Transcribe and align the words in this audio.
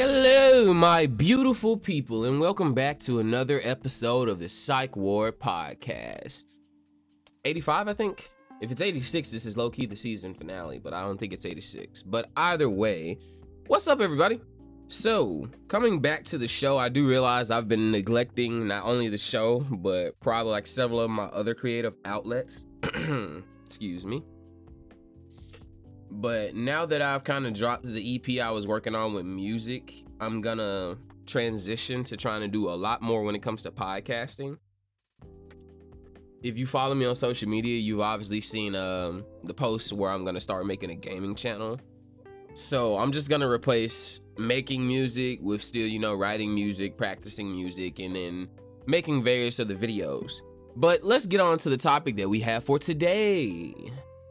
Hello, 0.00 0.72
my 0.72 1.06
beautiful 1.06 1.76
people, 1.76 2.24
and 2.24 2.38
welcome 2.38 2.72
back 2.72 3.00
to 3.00 3.18
another 3.18 3.60
episode 3.64 4.28
of 4.28 4.38
the 4.38 4.48
Psych 4.48 4.94
Ward 4.94 5.40
podcast. 5.40 6.44
85, 7.44 7.88
I 7.88 7.94
think. 7.94 8.30
If 8.60 8.70
it's 8.70 8.80
86, 8.80 9.32
this 9.32 9.44
is 9.44 9.56
low 9.56 9.70
key 9.70 9.86
the 9.86 9.96
season 9.96 10.34
finale, 10.34 10.78
but 10.78 10.92
I 10.94 11.00
don't 11.00 11.18
think 11.18 11.32
it's 11.32 11.44
86. 11.44 12.04
But 12.04 12.30
either 12.36 12.70
way, 12.70 13.18
what's 13.66 13.88
up, 13.88 14.00
everybody? 14.00 14.40
So, 14.86 15.48
coming 15.66 15.98
back 16.00 16.22
to 16.26 16.38
the 16.38 16.46
show, 16.46 16.78
I 16.78 16.88
do 16.90 17.08
realize 17.08 17.50
I've 17.50 17.66
been 17.66 17.90
neglecting 17.90 18.68
not 18.68 18.84
only 18.84 19.08
the 19.08 19.18
show, 19.18 19.66
but 19.68 20.12
probably 20.20 20.52
like 20.52 20.68
several 20.68 21.00
of 21.00 21.10
my 21.10 21.24
other 21.24 21.56
creative 21.56 21.94
outlets. 22.04 22.62
Excuse 23.66 24.06
me. 24.06 24.22
But 26.10 26.54
now 26.54 26.86
that 26.86 27.02
I've 27.02 27.24
kind 27.24 27.46
of 27.46 27.52
dropped 27.52 27.84
the 27.84 28.16
EP 28.16 28.42
I 28.42 28.50
was 28.50 28.66
working 28.66 28.94
on 28.94 29.14
with 29.14 29.26
music, 29.26 30.04
I'm 30.20 30.40
gonna 30.40 30.96
transition 31.26 32.02
to 32.04 32.16
trying 32.16 32.40
to 32.40 32.48
do 32.48 32.68
a 32.68 32.74
lot 32.74 33.02
more 33.02 33.22
when 33.22 33.34
it 33.34 33.42
comes 33.42 33.62
to 33.62 33.70
podcasting. 33.70 34.58
If 36.42 36.56
you 36.56 36.66
follow 36.66 36.94
me 36.94 37.04
on 37.04 37.14
social 37.14 37.48
media, 37.48 37.78
you've 37.78 38.00
obviously 38.00 38.40
seen 38.40 38.74
um, 38.74 39.24
the 39.44 39.54
post 39.54 39.92
where 39.92 40.10
I'm 40.10 40.24
gonna 40.24 40.40
start 40.40 40.66
making 40.66 40.90
a 40.90 40.94
gaming 40.94 41.34
channel. 41.34 41.80
So 42.54 42.96
I'm 42.96 43.12
just 43.12 43.28
gonna 43.28 43.48
replace 43.48 44.20
making 44.38 44.86
music 44.86 45.40
with 45.42 45.62
still, 45.62 45.86
you 45.86 45.98
know, 45.98 46.14
writing 46.14 46.54
music, 46.54 46.96
practicing 46.96 47.52
music, 47.52 47.98
and 47.98 48.16
then 48.16 48.48
making 48.86 49.22
various 49.22 49.60
other 49.60 49.74
videos. 49.74 50.40
But 50.74 51.04
let's 51.04 51.26
get 51.26 51.40
on 51.40 51.58
to 51.58 51.70
the 51.70 51.76
topic 51.76 52.16
that 52.16 52.28
we 52.28 52.40
have 52.40 52.64
for 52.64 52.78
today. 52.78 53.74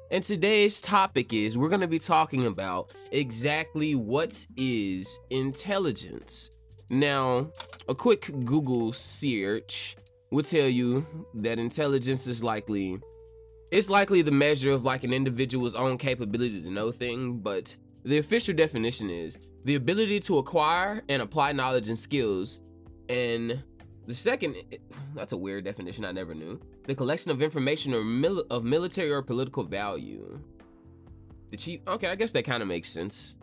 And 0.10 0.24
today's 0.24 0.80
topic 0.80 1.34
is 1.34 1.58
we're 1.58 1.68
going 1.68 1.82
to 1.82 1.88
be 1.88 2.00
talking 2.00 2.46
about 2.46 2.92
exactly 3.12 3.94
what 3.96 4.46
is 4.56 5.20
intelligence. 5.32 6.50
Now, 6.90 7.52
a 7.90 7.96
quick 7.96 8.32
Google 8.46 8.94
search 8.94 9.98
will 10.32 10.44
tell 10.44 10.70
you 10.70 11.06
that 11.36 11.60
intelligence 11.60 12.26
is 12.28 12.42
likely 12.42 13.02
it's 13.70 13.90
likely 13.90 14.22
the 14.22 14.32
measure 14.32 14.72
of 14.72 14.86
like 14.86 15.04
an 15.04 15.12
individual's 15.12 15.76
own 15.76 15.98
capability 15.98 16.62
to 16.62 16.72
know 16.72 16.90
things, 16.90 17.42
but 17.44 17.76
the 18.06 18.18
official 18.18 18.56
definition 18.56 19.10
is 19.10 19.38
the 19.66 19.76
ability 19.76 20.22
to 20.22 20.38
acquire 20.38 21.04
and 21.10 21.22
apply 21.22 21.52
knowledge 21.52 21.90
and 21.90 22.00
skills 22.00 22.62
and 23.10 23.62
the 24.08 24.14
second, 24.14 24.56
that's 25.14 25.34
a 25.34 25.38
weird 25.38 25.66
definition 25.66 26.06
I 26.06 26.14
never 26.14 26.34
knew. 26.34 26.60
The 26.86 26.96
collection 26.96 27.30
of 27.30 27.42
information 27.42 27.94
or 27.94 28.04
mil- 28.04 28.46
of 28.50 28.64
military 28.64 29.12
or 29.12 29.22
political 29.22 29.64
value. 29.64 30.40
The 31.52 31.58
chief, 31.58 31.82
okay, 31.86 32.08
I 32.08 32.16
guess 32.16 32.32
that 32.32 32.44
kind 32.44 32.62
of 32.62 32.70
makes 32.70 32.90
sense. 32.90 33.36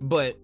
But 0.00 0.36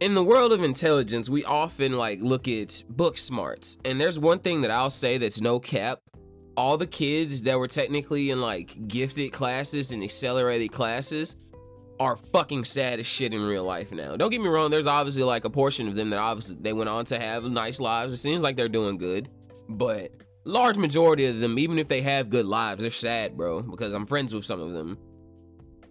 in 0.00 0.14
the 0.14 0.24
world 0.24 0.52
of 0.52 0.64
intelligence, 0.64 1.28
we 1.28 1.44
often 1.44 1.92
like 1.92 2.18
look 2.20 2.48
at 2.48 2.82
book 2.88 3.16
smarts. 3.16 3.78
And 3.84 4.00
there's 4.00 4.18
one 4.18 4.40
thing 4.40 4.62
that 4.62 4.72
I'll 4.72 4.90
say 4.90 5.16
that's 5.16 5.40
no 5.40 5.60
cap. 5.60 6.00
All 6.56 6.76
the 6.76 6.86
kids 6.86 7.42
that 7.42 7.56
were 7.56 7.68
technically 7.68 8.30
in 8.30 8.40
like 8.40 8.88
gifted 8.88 9.30
classes 9.30 9.92
and 9.92 10.02
accelerated 10.02 10.72
classes 10.72 11.36
are 12.00 12.16
fucking 12.16 12.64
sad 12.64 12.98
as 12.98 13.06
shit 13.06 13.34
in 13.34 13.42
real 13.42 13.62
life 13.62 13.92
now. 13.92 14.16
Don't 14.16 14.30
get 14.30 14.40
me 14.40 14.48
wrong, 14.48 14.70
there's 14.70 14.86
obviously 14.86 15.22
like 15.22 15.44
a 15.44 15.50
portion 15.50 15.86
of 15.86 15.94
them 15.94 16.10
that 16.10 16.18
obviously 16.18 16.56
they 16.58 16.72
went 16.72 16.88
on 16.88 17.04
to 17.04 17.18
have 17.18 17.44
nice 17.44 17.78
lives. 17.78 18.14
It 18.14 18.16
seems 18.16 18.42
like 18.42 18.56
they're 18.56 18.70
doing 18.70 18.96
good, 18.96 19.28
but 19.68 20.10
large 20.46 20.78
majority 20.78 21.26
of 21.26 21.40
them, 21.40 21.58
even 21.58 21.78
if 21.78 21.88
they 21.88 22.00
have 22.00 22.30
good 22.30 22.46
lives, 22.46 22.82
they're 22.82 22.90
sad, 22.90 23.36
bro, 23.36 23.60
because 23.62 23.92
I'm 23.92 24.06
friends 24.06 24.34
with 24.34 24.46
some 24.46 24.60
of 24.60 24.72
them. 24.72 24.98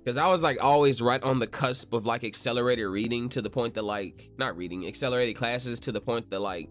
Cause 0.04 0.18
I 0.18 0.28
was 0.30 0.42
like 0.42 0.64
always 0.64 1.04
right 1.04 1.22
on 1.22 1.38
the 1.38 1.46
cusp 1.46 1.94
of 1.94 2.08
like 2.08 2.24
accelerated 2.24 2.88
reading 2.88 3.30
to 3.30 3.44
the 3.44 3.50
point 3.50 3.76
that 3.76 3.84
like 3.84 4.32
not 4.40 4.58
reading, 4.58 4.88
accelerated 4.88 5.36
classes 5.36 5.80
to 5.82 5.92
the 5.92 6.02
point 6.02 6.32
that 6.32 6.40
like 6.40 6.70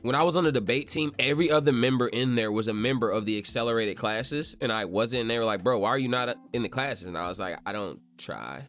when 0.00 0.14
I 0.14 0.22
was 0.22 0.36
on 0.36 0.44
the 0.44 0.52
debate 0.52 0.88
team, 0.88 1.12
every 1.18 1.50
other 1.50 1.72
member 1.72 2.08
in 2.08 2.34
there 2.34 2.52
was 2.52 2.68
a 2.68 2.74
member 2.74 3.10
of 3.10 3.26
the 3.26 3.36
accelerated 3.38 3.96
classes, 3.96 4.56
and 4.60 4.70
I 4.70 4.84
wasn't. 4.84 5.22
And 5.22 5.30
they 5.30 5.38
were 5.38 5.46
like, 5.46 5.64
"Bro, 5.64 5.78
why 5.78 5.88
are 5.88 5.98
you 5.98 6.08
not 6.08 6.36
in 6.52 6.62
the 6.62 6.68
classes?" 6.68 7.04
And 7.04 7.16
I 7.16 7.26
was 7.26 7.40
like, 7.40 7.58
"I 7.64 7.72
don't 7.72 7.98
try." 8.18 8.68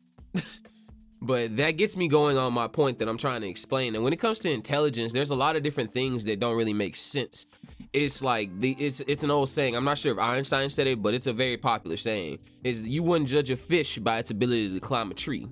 but 1.21 1.55
that 1.57 1.71
gets 1.71 1.97
me 1.97 2.07
going 2.07 2.37
on 2.37 2.53
my 2.53 2.67
point 2.67 2.99
that 2.99 3.07
I'm 3.07 3.17
trying 3.17 3.41
to 3.41 3.47
explain. 3.47 3.95
And 3.95 4.03
when 4.03 4.13
it 4.13 4.19
comes 4.19 4.39
to 4.39 4.51
intelligence, 4.51 5.13
there's 5.13 5.31
a 5.31 5.35
lot 5.35 5.55
of 5.55 5.63
different 5.63 5.91
things 5.91 6.25
that 6.25 6.39
don't 6.39 6.57
really 6.57 6.73
make 6.73 6.95
sense. 6.95 7.47
It's 7.93 8.23
like 8.23 8.59
the 8.59 8.75
it's 8.79 9.01
it's 9.01 9.23
an 9.23 9.31
old 9.31 9.49
saying. 9.49 9.75
I'm 9.75 9.85
not 9.85 9.97
sure 9.97 10.13
if 10.13 10.19
Einstein 10.19 10.69
said 10.69 10.87
it, 10.87 11.01
but 11.01 11.13
it's 11.13 11.27
a 11.27 11.33
very 11.33 11.57
popular 11.57 11.97
saying. 11.97 12.39
Is 12.63 12.87
you 12.87 13.03
wouldn't 13.03 13.29
judge 13.29 13.49
a 13.49 13.55
fish 13.55 13.97
by 13.99 14.19
its 14.19 14.31
ability 14.31 14.73
to 14.73 14.79
climb 14.79 15.11
a 15.11 15.13
tree. 15.13 15.47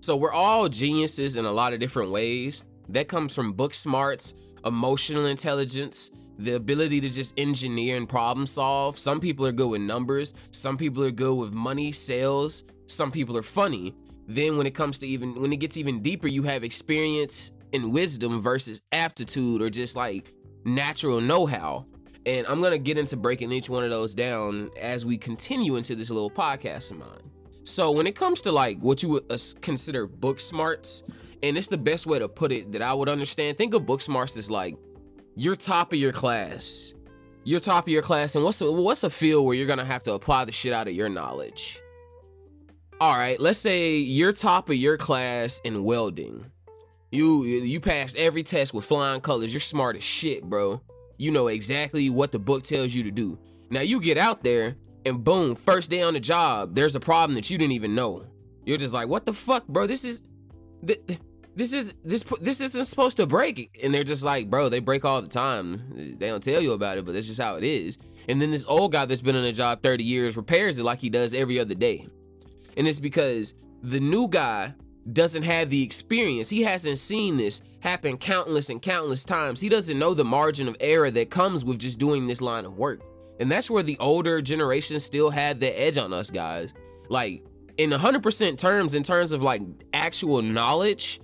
So 0.00 0.16
we're 0.16 0.32
all 0.32 0.68
geniuses 0.68 1.36
in 1.36 1.44
a 1.46 1.52
lot 1.52 1.72
of 1.72 1.80
different 1.80 2.10
ways. 2.10 2.64
That 2.88 3.08
comes 3.08 3.34
from 3.34 3.52
book 3.52 3.74
smarts 3.74 4.34
emotional 4.66 5.26
intelligence, 5.26 6.10
the 6.38 6.56
ability 6.56 7.00
to 7.00 7.08
just 7.08 7.38
engineer 7.38 7.96
and 7.96 8.08
problem 8.08 8.44
solve. 8.44 8.98
Some 8.98 9.20
people 9.20 9.46
are 9.46 9.52
good 9.52 9.68
with 9.68 9.80
numbers, 9.80 10.34
some 10.50 10.76
people 10.76 11.04
are 11.04 11.10
good 11.10 11.34
with 11.34 11.54
money, 11.54 11.92
sales, 11.92 12.64
some 12.86 13.10
people 13.10 13.36
are 13.36 13.42
funny. 13.42 13.94
Then 14.28 14.56
when 14.56 14.66
it 14.66 14.74
comes 14.74 14.98
to 15.00 15.06
even 15.06 15.40
when 15.40 15.52
it 15.52 15.56
gets 15.56 15.76
even 15.76 16.02
deeper, 16.02 16.28
you 16.28 16.42
have 16.42 16.64
experience 16.64 17.52
and 17.72 17.92
wisdom 17.92 18.40
versus 18.40 18.80
aptitude 18.92 19.62
or 19.62 19.70
just 19.70 19.96
like 19.96 20.32
natural 20.64 21.20
know-how. 21.20 21.84
And 22.24 22.46
I'm 22.46 22.60
gonna 22.60 22.78
get 22.78 22.98
into 22.98 23.16
breaking 23.16 23.52
each 23.52 23.70
one 23.70 23.84
of 23.84 23.90
those 23.90 24.14
down 24.14 24.70
as 24.80 25.06
we 25.06 25.16
continue 25.16 25.76
into 25.76 25.94
this 25.94 26.10
little 26.10 26.30
podcast 26.30 26.90
of 26.90 26.98
mine. 26.98 27.30
So 27.62 27.90
when 27.90 28.06
it 28.06 28.16
comes 28.16 28.42
to 28.42 28.52
like 28.52 28.78
what 28.80 29.02
you 29.02 29.10
would 29.10 29.30
uh, 29.30 29.38
consider 29.60 30.06
book 30.06 30.40
smarts, 30.40 31.04
and 31.42 31.56
it's 31.56 31.68
the 31.68 31.78
best 31.78 32.06
way 32.06 32.18
to 32.18 32.28
put 32.28 32.50
it 32.52 32.72
that 32.72 32.82
I 32.82 32.94
would 32.94 33.08
understand. 33.08 33.58
Think 33.58 33.74
of 33.74 33.86
book 33.86 34.00
smarts 34.00 34.36
as 34.36 34.50
like 34.50 34.76
you're 35.36 35.56
top 35.56 35.92
of 35.92 35.98
your 35.98 36.12
class. 36.12 36.94
You're 37.44 37.60
top 37.60 37.84
of 37.84 37.88
your 37.88 38.02
class, 38.02 38.34
and 38.34 38.44
what's 38.44 38.60
a, 38.60 38.72
what's 38.72 39.04
a 39.04 39.10
field 39.10 39.44
where 39.44 39.54
you're 39.54 39.68
gonna 39.68 39.84
have 39.84 40.02
to 40.04 40.14
apply 40.14 40.46
the 40.46 40.52
shit 40.52 40.72
out 40.72 40.88
of 40.88 40.94
your 40.94 41.08
knowledge? 41.08 41.80
All 42.98 43.12
right, 43.12 43.38
let's 43.38 43.58
say 43.58 43.96
you're 43.98 44.32
top 44.32 44.70
of 44.70 44.76
your 44.76 44.96
class 44.96 45.60
in 45.64 45.84
welding. 45.84 46.50
You 47.10 47.42
you 47.42 47.78
passed 47.78 48.16
every 48.16 48.42
test 48.42 48.72
with 48.72 48.86
flying 48.86 49.20
colors. 49.20 49.52
You're 49.52 49.60
smart 49.60 49.96
as 49.96 50.02
shit, 50.02 50.44
bro. 50.44 50.80
You 51.18 51.30
know 51.30 51.48
exactly 51.48 52.08
what 52.08 52.32
the 52.32 52.38
book 52.38 52.62
tells 52.62 52.94
you 52.94 53.02
to 53.02 53.10
do. 53.10 53.38
Now 53.68 53.82
you 53.82 54.00
get 54.00 54.16
out 54.16 54.42
there 54.42 54.76
and 55.04 55.22
boom, 55.22 55.56
first 55.56 55.90
day 55.90 56.00
on 56.00 56.14
the 56.14 56.20
job, 56.20 56.74
there's 56.74 56.96
a 56.96 57.00
problem 57.00 57.34
that 57.34 57.50
you 57.50 57.58
didn't 57.58 57.72
even 57.72 57.94
know. 57.94 58.24
You're 58.64 58.78
just 58.78 58.94
like, 58.94 59.08
what 59.08 59.26
the 59.26 59.34
fuck, 59.34 59.66
bro? 59.68 59.86
This 59.86 60.02
is 60.02 60.22
this 60.82 61.74
is 61.74 61.92
this 62.02 62.24
this 62.40 62.62
isn't 62.62 62.84
supposed 62.84 63.18
to 63.18 63.26
break 63.26 63.78
and 63.82 63.92
they're 63.92 64.04
just 64.04 64.24
like 64.24 64.48
bro 64.48 64.68
they 64.68 64.78
break 64.78 65.04
all 65.04 65.20
the 65.22 65.28
time 65.28 66.16
they 66.18 66.28
don't 66.28 66.42
tell 66.42 66.60
you 66.60 66.72
about 66.72 66.98
it 66.98 67.04
but 67.04 67.12
that's 67.12 67.26
just 67.26 67.40
how 67.40 67.56
it 67.56 67.64
is 67.64 67.98
and 68.28 68.40
then 68.40 68.50
this 68.50 68.66
old 68.66 68.92
guy 68.92 69.06
that's 69.06 69.22
been 69.22 69.34
on 69.34 69.42
the 69.42 69.52
job 69.52 69.82
30 69.82 70.04
years 70.04 70.36
repairs 70.36 70.78
it 70.78 70.84
like 70.84 71.00
he 71.00 71.08
does 71.08 71.34
every 71.34 71.58
other 71.58 71.74
day 71.74 72.06
and 72.76 72.86
it's 72.86 73.00
because 73.00 73.54
the 73.82 74.00
new 74.00 74.28
guy 74.28 74.74
doesn't 75.12 75.44
have 75.44 75.70
the 75.70 75.82
experience 75.82 76.48
he 76.48 76.62
hasn't 76.62 76.98
seen 76.98 77.36
this 77.36 77.62
happen 77.80 78.16
countless 78.16 78.70
and 78.70 78.82
countless 78.82 79.24
times 79.24 79.60
he 79.60 79.68
doesn't 79.68 79.98
know 79.98 80.14
the 80.14 80.24
margin 80.24 80.66
of 80.66 80.76
error 80.80 81.10
that 81.10 81.30
comes 81.30 81.64
with 81.64 81.78
just 81.78 81.98
doing 81.98 82.26
this 82.26 82.40
line 82.40 82.64
of 82.64 82.76
work 82.76 83.00
and 83.38 83.50
that's 83.50 83.70
where 83.70 83.84
the 83.84 83.96
older 83.98 84.42
generation 84.42 84.98
still 84.98 85.30
had 85.30 85.60
the 85.60 85.80
edge 85.80 85.96
on 85.96 86.12
us 86.12 86.30
guys 86.30 86.74
like 87.08 87.44
in 87.78 87.90
100% 87.90 88.58
terms 88.58 88.94
in 88.94 89.02
terms 89.02 89.32
of 89.32 89.42
like 89.42 89.62
actual 89.92 90.42
knowledge 90.42 91.20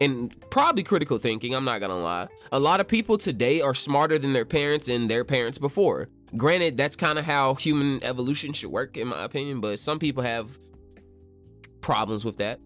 and 0.00 0.34
probably 0.50 0.82
critical 0.82 1.18
thinking, 1.18 1.54
I'm 1.54 1.64
not 1.64 1.80
gonna 1.80 1.98
lie. 1.98 2.28
A 2.52 2.58
lot 2.58 2.80
of 2.80 2.88
people 2.88 3.16
today 3.16 3.60
are 3.60 3.74
smarter 3.74 4.18
than 4.18 4.32
their 4.32 4.44
parents 4.44 4.88
and 4.88 5.08
their 5.08 5.24
parents 5.24 5.58
before. 5.58 6.08
Granted, 6.36 6.76
that's 6.76 6.96
kind 6.96 7.18
of 7.18 7.24
how 7.24 7.54
human 7.54 8.02
evolution 8.02 8.52
should 8.52 8.70
work, 8.70 8.96
in 8.96 9.08
my 9.08 9.24
opinion, 9.24 9.60
but 9.60 9.78
some 9.78 9.98
people 9.98 10.22
have 10.22 10.58
problems 11.84 12.24
with 12.24 12.38
that. 12.38 12.58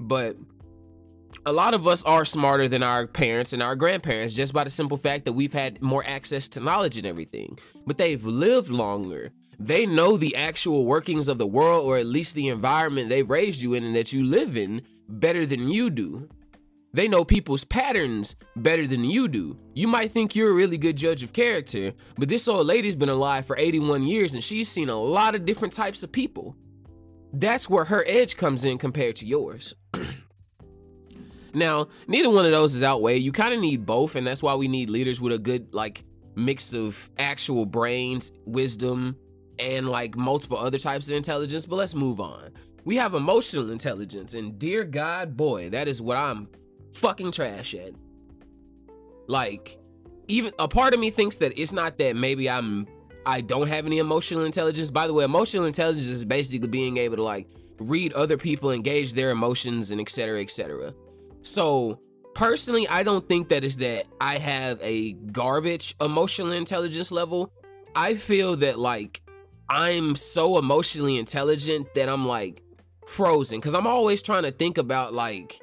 But 0.00 0.36
a 1.46 1.52
lot 1.52 1.72
of 1.72 1.86
us 1.86 2.02
are 2.02 2.24
smarter 2.24 2.66
than 2.66 2.82
our 2.82 3.06
parents 3.06 3.52
and 3.52 3.62
our 3.62 3.76
grandparents 3.76 4.34
just 4.34 4.52
by 4.52 4.64
the 4.64 4.70
simple 4.70 4.96
fact 4.96 5.24
that 5.24 5.34
we've 5.34 5.52
had 5.52 5.80
more 5.80 6.04
access 6.04 6.48
to 6.48 6.60
knowledge 6.60 6.96
and 6.96 7.06
everything. 7.06 7.56
But 7.86 7.96
they've 7.96 8.24
lived 8.24 8.68
longer. 8.68 9.30
They 9.60 9.86
know 9.86 10.16
the 10.16 10.34
actual 10.34 10.84
workings 10.84 11.28
of 11.28 11.38
the 11.38 11.46
world, 11.46 11.84
or 11.84 11.96
at 11.96 12.06
least 12.06 12.34
the 12.34 12.48
environment 12.48 13.08
they 13.08 13.22
raised 13.22 13.62
you 13.62 13.74
in 13.74 13.84
and 13.84 13.94
that 13.94 14.12
you 14.12 14.24
live 14.24 14.56
in, 14.56 14.82
better 15.08 15.46
than 15.46 15.68
you 15.68 15.88
do. 15.88 16.28
They 16.92 17.06
know 17.06 17.24
people's 17.24 17.62
patterns 17.62 18.34
better 18.56 18.86
than 18.88 19.04
you 19.04 19.28
do. 19.28 19.56
You 19.74 19.86
might 19.86 20.10
think 20.10 20.34
you're 20.34 20.50
a 20.50 20.54
really 20.54 20.78
good 20.78 20.96
judge 20.96 21.22
of 21.22 21.32
character, 21.32 21.92
but 22.18 22.28
this 22.28 22.48
old 22.48 22.66
lady's 22.66 22.96
been 22.96 23.10
alive 23.10 23.46
for 23.46 23.56
81 23.56 24.02
years 24.02 24.34
and 24.34 24.42
she's 24.42 24.68
seen 24.68 24.88
a 24.88 25.00
lot 25.00 25.36
of 25.36 25.44
different 25.44 25.72
types 25.72 26.02
of 26.02 26.10
people. 26.10 26.56
That's 27.32 27.68
where 27.68 27.84
her 27.84 28.04
edge 28.06 28.36
comes 28.36 28.64
in 28.64 28.78
compared 28.78 29.16
to 29.16 29.26
yours. 29.26 29.74
now, 31.54 31.88
neither 32.06 32.30
one 32.30 32.46
of 32.46 32.52
those 32.52 32.74
is 32.74 32.82
outweighed. 32.82 33.22
You 33.22 33.32
kind 33.32 33.52
of 33.52 33.60
need 33.60 33.84
both, 33.86 34.16
and 34.16 34.26
that's 34.26 34.42
why 34.42 34.54
we 34.54 34.68
need 34.68 34.88
leaders 34.90 35.20
with 35.20 35.32
a 35.32 35.38
good 35.38 35.74
like 35.74 36.04
mix 36.34 36.74
of 36.74 37.10
actual 37.18 37.66
brains, 37.66 38.32
wisdom, 38.44 39.16
and 39.58 39.88
like 39.88 40.16
multiple 40.16 40.58
other 40.58 40.78
types 40.78 41.08
of 41.08 41.16
intelligence. 41.16 41.66
But 41.66 41.76
let's 41.76 41.94
move 41.94 42.20
on. 42.20 42.52
We 42.84 42.96
have 42.96 43.14
emotional 43.14 43.70
intelligence, 43.70 44.34
and 44.34 44.58
dear 44.58 44.84
God, 44.84 45.36
boy, 45.36 45.70
that 45.70 45.88
is 45.88 46.00
what 46.00 46.16
I'm 46.16 46.48
fucking 46.94 47.32
trash 47.32 47.74
at. 47.74 47.92
Like, 49.26 49.76
even 50.28 50.52
a 50.58 50.68
part 50.68 50.94
of 50.94 51.00
me 51.00 51.10
thinks 51.10 51.36
that 51.36 51.58
it's 51.60 51.72
not 51.72 51.98
that 51.98 52.14
maybe 52.14 52.48
I'm 52.48 52.86
I 53.26 53.40
don't 53.40 53.66
have 53.66 53.86
any 53.86 53.98
emotional 53.98 54.44
intelligence. 54.44 54.90
By 54.90 55.08
the 55.08 55.12
way, 55.12 55.24
emotional 55.24 55.64
intelligence 55.64 56.06
is 56.06 56.24
basically 56.24 56.68
being 56.68 56.96
able 56.96 57.16
to 57.16 57.22
like 57.22 57.48
read 57.78 58.12
other 58.12 58.36
people, 58.36 58.70
engage 58.70 59.14
their 59.14 59.30
emotions, 59.30 59.90
and 59.90 60.00
etc. 60.00 60.40
etc. 60.40 60.94
So 61.42 62.00
personally, 62.34 62.86
I 62.88 63.02
don't 63.02 63.28
think 63.28 63.48
that 63.48 63.64
is 63.64 63.78
that 63.78 64.06
I 64.20 64.38
have 64.38 64.78
a 64.80 65.12
garbage 65.12 65.96
emotional 66.00 66.52
intelligence 66.52 67.10
level. 67.10 67.52
I 67.96 68.14
feel 68.14 68.56
that 68.56 68.78
like 68.78 69.22
I'm 69.68 70.14
so 70.14 70.58
emotionally 70.58 71.18
intelligent 71.18 71.92
that 71.94 72.08
I'm 72.08 72.26
like 72.26 72.62
frozen 73.06 73.58
because 73.58 73.74
I'm 73.74 73.86
always 73.86 74.22
trying 74.22 74.44
to 74.44 74.52
think 74.52 74.78
about 74.78 75.12
like, 75.12 75.60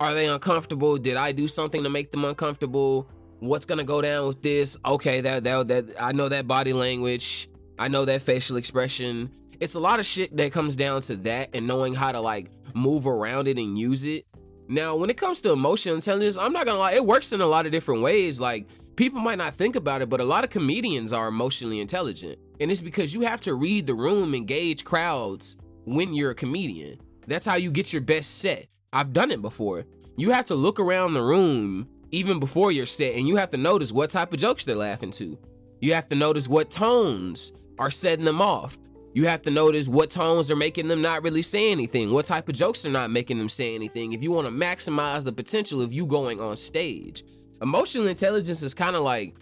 are 0.00 0.14
they 0.14 0.28
uncomfortable? 0.28 0.98
Did 0.98 1.16
I 1.16 1.32
do 1.32 1.48
something 1.48 1.82
to 1.82 1.90
make 1.90 2.10
them 2.10 2.24
uncomfortable? 2.26 3.08
What's 3.40 3.64
gonna 3.64 3.84
go 3.84 4.02
down 4.02 4.26
with 4.26 4.42
this? 4.42 4.76
Okay, 4.84 5.22
that 5.22 5.44
that 5.44 5.68
that 5.68 5.94
I 5.98 6.12
know 6.12 6.28
that 6.28 6.46
body 6.46 6.74
language. 6.74 7.48
I 7.78 7.88
know 7.88 8.04
that 8.04 8.20
facial 8.20 8.58
expression. 8.58 9.30
It's 9.60 9.74
a 9.74 9.80
lot 9.80 9.98
of 9.98 10.04
shit 10.04 10.36
that 10.36 10.52
comes 10.52 10.76
down 10.76 11.00
to 11.02 11.16
that 11.16 11.48
and 11.54 11.66
knowing 11.66 11.94
how 11.94 12.12
to 12.12 12.20
like 12.20 12.50
move 12.74 13.06
around 13.06 13.48
it 13.48 13.56
and 13.56 13.78
use 13.78 14.04
it. 14.04 14.26
Now, 14.68 14.94
when 14.94 15.08
it 15.08 15.16
comes 15.16 15.40
to 15.40 15.52
emotional 15.52 15.94
intelligence, 15.94 16.36
I'm 16.36 16.52
not 16.52 16.66
gonna 16.66 16.78
lie, 16.78 16.92
it 16.92 17.04
works 17.04 17.32
in 17.32 17.40
a 17.40 17.46
lot 17.46 17.64
of 17.64 17.72
different 17.72 18.02
ways. 18.02 18.40
Like 18.40 18.68
people 18.94 19.20
might 19.20 19.38
not 19.38 19.54
think 19.54 19.74
about 19.74 20.02
it, 20.02 20.10
but 20.10 20.20
a 20.20 20.24
lot 20.24 20.44
of 20.44 20.50
comedians 20.50 21.14
are 21.14 21.28
emotionally 21.28 21.80
intelligent. 21.80 22.38
And 22.60 22.70
it's 22.70 22.82
because 22.82 23.14
you 23.14 23.22
have 23.22 23.40
to 23.40 23.54
read 23.54 23.86
the 23.86 23.94
room, 23.94 24.34
engage 24.34 24.84
crowds 24.84 25.56
when 25.86 26.12
you're 26.12 26.32
a 26.32 26.34
comedian. 26.34 27.00
That's 27.26 27.46
how 27.46 27.54
you 27.54 27.70
get 27.70 27.90
your 27.90 28.02
best 28.02 28.40
set. 28.40 28.66
I've 28.92 29.14
done 29.14 29.30
it 29.30 29.40
before. 29.40 29.86
You 30.18 30.30
have 30.32 30.44
to 30.46 30.54
look 30.54 30.78
around 30.78 31.14
the 31.14 31.22
room 31.22 31.88
even 32.10 32.38
before 32.38 32.72
your 32.72 32.86
set 32.86 33.14
and 33.14 33.26
you 33.26 33.36
have 33.36 33.50
to 33.50 33.56
notice 33.56 33.92
what 33.92 34.10
type 34.10 34.32
of 34.32 34.40
jokes 34.40 34.64
they're 34.64 34.76
laughing 34.76 35.10
to. 35.12 35.38
You 35.80 35.94
have 35.94 36.08
to 36.08 36.14
notice 36.14 36.48
what 36.48 36.70
tones 36.70 37.52
are 37.78 37.90
setting 37.90 38.24
them 38.24 38.42
off. 38.42 38.78
You 39.12 39.26
have 39.26 39.42
to 39.42 39.50
notice 39.50 39.88
what 39.88 40.10
tones 40.10 40.50
are 40.50 40.56
making 40.56 40.88
them 40.88 41.02
not 41.02 41.22
really 41.24 41.42
say 41.42 41.72
anything, 41.72 42.12
what 42.12 42.26
type 42.26 42.48
of 42.48 42.54
jokes 42.54 42.86
are 42.86 42.90
not 42.90 43.10
making 43.10 43.38
them 43.38 43.48
say 43.48 43.74
anything 43.74 44.12
if 44.12 44.22
you 44.22 44.30
want 44.30 44.46
to 44.46 44.52
maximize 44.52 45.24
the 45.24 45.32
potential 45.32 45.82
of 45.82 45.92
you 45.92 46.06
going 46.06 46.40
on 46.40 46.56
stage. 46.56 47.24
Emotional 47.60 48.06
intelligence 48.06 48.62
is 48.62 48.72
kind 48.72 48.94
of 48.94 49.02
like, 49.02 49.34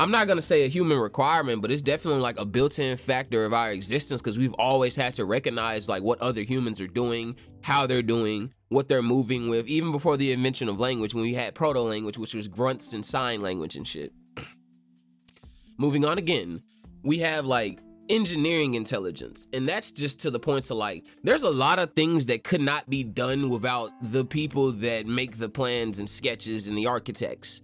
I'm 0.00 0.10
not 0.10 0.26
gonna 0.26 0.40
say 0.40 0.64
a 0.64 0.68
human 0.68 0.98
requirement, 0.98 1.60
but 1.60 1.70
it's 1.70 1.82
definitely 1.82 2.22
like 2.22 2.40
a 2.40 2.46
built-in 2.46 2.96
factor 2.96 3.44
of 3.44 3.52
our 3.52 3.70
existence 3.70 4.22
because 4.22 4.38
we've 4.38 4.54
always 4.54 4.96
had 4.96 5.12
to 5.14 5.26
recognize 5.26 5.90
like 5.90 6.02
what 6.02 6.18
other 6.22 6.40
humans 6.40 6.80
are 6.80 6.86
doing, 6.86 7.36
how 7.62 7.86
they're 7.86 8.00
doing, 8.00 8.50
what 8.70 8.88
they're 8.88 9.02
moving 9.02 9.50
with, 9.50 9.66
even 9.66 9.92
before 9.92 10.16
the 10.16 10.32
invention 10.32 10.70
of 10.70 10.80
language 10.80 11.12
when 11.12 11.22
we 11.22 11.34
had 11.34 11.54
proto-language, 11.54 12.16
which 12.16 12.34
was 12.34 12.48
grunts 12.48 12.94
and 12.94 13.04
sign 13.04 13.42
language 13.42 13.76
and 13.76 13.86
shit. 13.86 14.14
Moving 15.76 16.06
on 16.06 16.16
again, 16.16 16.62
we 17.02 17.18
have 17.18 17.44
like 17.44 17.78
engineering 18.08 18.76
intelligence. 18.76 19.48
And 19.52 19.68
that's 19.68 19.90
just 19.90 20.18
to 20.20 20.30
the 20.30 20.40
point 20.40 20.64
to 20.66 20.74
like, 20.74 21.04
there's 21.24 21.42
a 21.42 21.50
lot 21.50 21.78
of 21.78 21.92
things 21.92 22.24
that 22.24 22.42
could 22.42 22.62
not 22.62 22.88
be 22.88 23.04
done 23.04 23.50
without 23.50 23.90
the 24.00 24.24
people 24.24 24.72
that 24.72 25.06
make 25.06 25.36
the 25.36 25.50
plans 25.50 25.98
and 25.98 26.08
sketches 26.08 26.68
and 26.68 26.78
the 26.78 26.86
architects. 26.86 27.60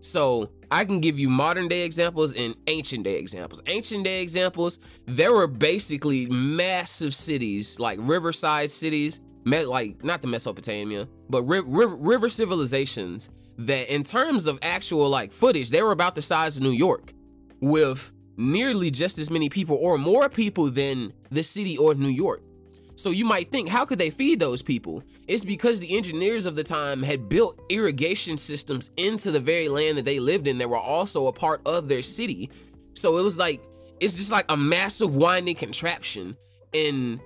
So 0.00 0.50
I 0.70 0.84
can 0.84 1.00
give 1.00 1.18
you 1.18 1.28
modern 1.28 1.68
day 1.68 1.82
examples 1.82 2.34
and 2.34 2.54
ancient 2.66 3.04
day 3.04 3.16
examples. 3.16 3.60
Ancient 3.66 4.04
day 4.04 4.22
examples, 4.22 4.78
there 5.06 5.32
were 5.32 5.46
basically 5.46 6.26
massive 6.26 7.14
cities, 7.14 7.78
like 7.78 7.98
riverside 8.00 8.70
cities, 8.70 9.20
like 9.44 10.02
not 10.04 10.22
the 10.22 10.28
Mesopotamia, 10.28 11.08
but 11.28 11.42
ri 11.42 11.60
river, 11.60 11.96
river 11.96 12.28
civilizations 12.28 13.30
that 13.58 13.92
in 13.92 14.02
terms 14.02 14.46
of 14.46 14.58
actual 14.62 15.08
like 15.08 15.32
footage, 15.32 15.70
they 15.70 15.82
were 15.82 15.92
about 15.92 16.14
the 16.14 16.22
size 16.22 16.56
of 16.56 16.62
New 16.62 16.70
York 16.70 17.12
with 17.60 18.10
nearly 18.36 18.90
just 18.90 19.18
as 19.18 19.30
many 19.30 19.48
people 19.48 19.76
or 19.80 19.98
more 19.98 20.28
people 20.28 20.70
than 20.70 21.12
the 21.30 21.42
city 21.42 21.76
or 21.76 21.94
New 21.94 22.08
York. 22.08 22.42
So 23.00 23.10
you 23.10 23.24
might 23.24 23.50
think, 23.50 23.70
how 23.70 23.86
could 23.86 23.98
they 23.98 24.10
feed 24.10 24.40
those 24.40 24.60
people? 24.60 25.02
It's 25.26 25.42
because 25.42 25.80
the 25.80 25.96
engineers 25.96 26.44
of 26.44 26.54
the 26.54 26.62
time 26.62 27.02
had 27.02 27.30
built 27.30 27.58
irrigation 27.70 28.36
systems 28.36 28.90
into 28.98 29.30
the 29.30 29.40
very 29.40 29.70
land 29.70 29.96
that 29.96 30.04
they 30.04 30.20
lived 30.20 30.46
in 30.46 30.58
that 30.58 30.68
were 30.68 30.76
also 30.76 31.26
a 31.26 31.32
part 31.32 31.62
of 31.64 31.88
their 31.88 32.02
city. 32.02 32.50
So 32.92 33.16
it 33.16 33.24
was 33.24 33.38
like, 33.38 33.62
it's 34.00 34.18
just 34.18 34.30
like 34.30 34.44
a 34.50 34.56
massive 34.56 35.16
winding 35.16 35.54
contraption. 35.54 36.36
And 36.74 37.20